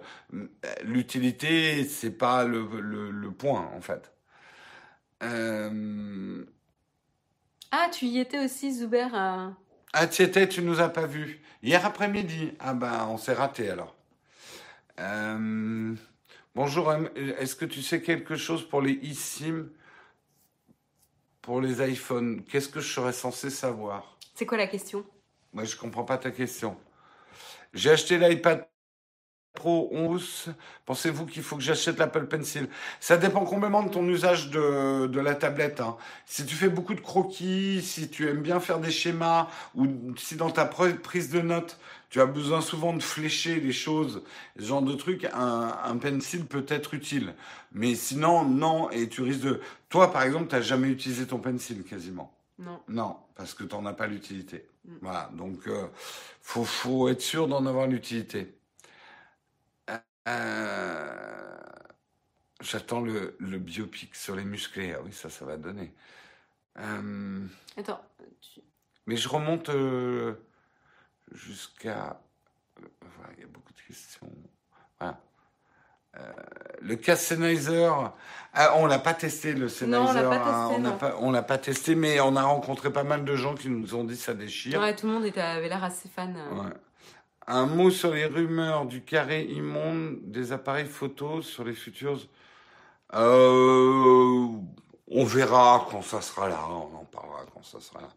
[0.82, 4.10] L'utilité, c'est pas le, le, point, en fait.
[5.22, 6.44] Euh...
[7.70, 11.42] Ah, tu y étais aussi, Zuber Ah, tu y étais, tu nous as pas vus.
[11.62, 12.52] Hier après-midi.
[12.58, 13.94] Ah ben, on s'est raté alors.
[14.98, 15.94] Euh...
[16.54, 19.68] Bonjour, est-ce que tu sais quelque chose pour les eSIM?
[21.42, 24.18] Pour les iPhones Qu'est-ce que je serais censé savoir?
[24.34, 25.04] C'est quoi la question?
[25.52, 26.76] Moi, je comprends pas ta question.
[27.74, 28.66] J'ai acheté l'iPad
[29.54, 30.54] Pro 11.
[30.86, 32.68] Pensez-vous qu'il faut que j'achète l'Apple Pencil?
[33.00, 35.80] Ça dépend complètement de ton usage de, de la tablette.
[35.80, 35.96] Hein.
[36.26, 39.86] Si tu fais beaucoup de croquis, si tu aimes bien faire des schémas, ou
[40.16, 41.78] si dans ta prise de notes,
[42.08, 44.22] tu as besoin souvent de flécher les choses,
[44.58, 47.34] ce genre de trucs, un, un pencil peut être utile.
[47.72, 49.60] Mais sinon, non, et tu risques de...
[49.88, 52.32] Toi, par exemple, tu n'as jamais utilisé ton pencil quasiment?
[52.58, 52.80] Non.
[52.88, 54.66] Non, parce que tu n'en as pas l'utilité.
[54.88, 54.98] Mm.
[55.02, 55.86] Voilà, donc il euh,
[56.40, 58.54] faut, faut être sûr d'en avoir l'utilité.
[60.26, 61.56] Euh,
[62.60, 64.94] j'attends le, le, biopic sur les musclés.
[64.94, 65.94] Ah oui, ça, ça va donner.
[66.78, 68.02] Euh, Attends.
[69.06, 69.70] Mais je remonte
[71.32, 72.20] jusqu'à.
[72.78, 74.30] il y a beaucoup de questions.
[76.18, 76.34] Voilà.
[76.80, 77.90] le cas Sennheiser,
[78.54, 80.02] ah, on l'a pas testé le Sennheiser.
[80.02, 80.88] Non, on l'a pas testé.
[80.88, 83.68] on, pas, on l'a pas testé, mais on a rencontré pas mal de gens qui
[83.68, 84.80] nous ont dit ça déchire.
[84.80, 86.34] Ouais, tout le monde était, avait l'air assez fan.
[86.52, 86.72] Ouais.
[87.46, 92.18] Un mot sur les rumeurs du carré immonde des appareils photo sur les futurs.
[93.14, 94.48] Euh,
[95.10, 96.60] on verra quand ça sera là.
[96.68, 98.08] On en parlera quand ça sera là.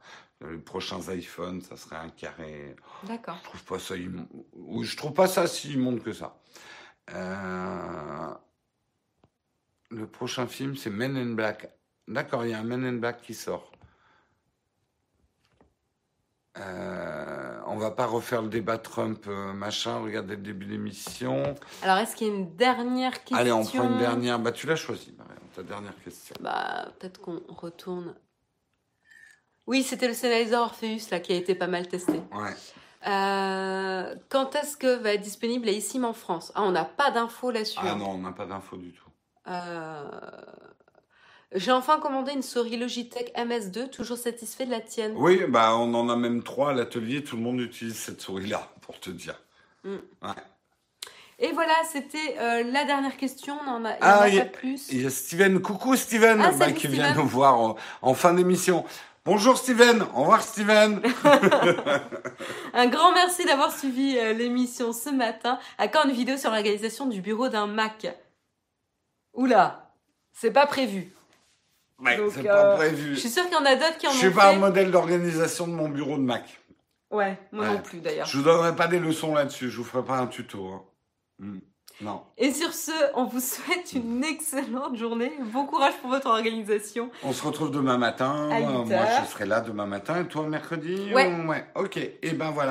[0.49, 2.75] Les prochains iPhones, ça serait un carré.
[3.03, 3.37] D'accord.
[3.43, 3.95] Je trouve pas ça.
[3.95, 6.35] Je trouve pas ça si immonde que ça.
[7.13, 8.33] Euh,
[9.89, 11.69] le prochain film, c'est Men in Black.
[12.07, 13.71] D'accord, il y a un Men in Black qui sort.
[16.57, 19.99] Euh, on va pas refaire le débat Trump euh, machin.
[19.99, 21.55] Regardez le début de l'émission.
[21.81, 23.37] Alors, est-ce qu'il y a une dernière question?
[23.37, 24.37] Allez, on prend une dernière.
[24.39, 25.15] Bah, tu l'as choisi,
[25.55, 26.35] ta dernière question.
[26.41, 28.15] Bah, peut-être qu'on retourne.
[29.65, 32.21] Oui, c'était le Sennheiser Orpheus là qui a été pas mal testé.
[32.33, 32.55] Ouais.
[33.07, 36.51] Euh, quand est-ce que va être disponible la eSIM en France?
[36.55, 37.79] Ah, on n'a pas d'infos là-dessus.
[37.81, 39.09] Ah non, on n'a pas d'infos du tout.
[39.47, 40.09] Euh...
[41.53, 45.13] J'ai enfin commandé une souris Logitech MS2, toujours satisfait de la tienne.
[45.17, 48.69] Oui, bah on en a même trois à l'atelier, tout le monde utilise cette souris-là,
[48.81, 49.35] pour te dire.
[49.83, 49.97] Mm.
[51.39, 54.89] Et voilà, c'était euh, la dernière question, on en a, ah, pas plus.
[54.91, 58.85] Il y a Steven, coucou Steven, ah, bah, qui vient nous voir en, fin d'émission.
[59.23, 60.99] Bonjour Steven, au revoir Steven.
[62.73, 65.59] un grand merci d'avoir suivi euh, l'émission ce matin.
[65.77, 68.07] À quand une vidéo sur l'organisation du bureau d'un Mac?
[69.33, 69.93] Oula,
[70.33, 71.13] c'est pas prévu.
[71.99, 73.13] Ouais, c'est pas euh, prévu.
[73.13, 74.13] Je suis sûr qu'il y en a d'autres qui en ont.
[74.13, 76.59] Je suis pas un modèle d'organisation de mon bureau de Mac.
[77.11, 78.25] Ouais, moi non plus d'ailleurs.
[78.25, 80.67] Je vous donnerai pas des leçons là-dessus, je vous ferai pas un tuto.
[80.67, 80.81] Hein.
[81.37, 81.59] Hmm.
[81.99, 82.21] Non.
[82.37, 85.31] Et sur ce, on vous souhaite une excellente journée.
[85.53, 87.09] Bon courage pour votre organisation.
[87.23, 88.49] On se retrouve demain matin.
[88.49, 88.85] Moi,
[89.25, 90.21] je serai là demain matin.
[90.21, 91.31] Et toi, mercredi Ouais.
[91.45, 91.65] ouais.
[91.75, 91.97] Ok.
[91.97, 92.69] Et ben voilà.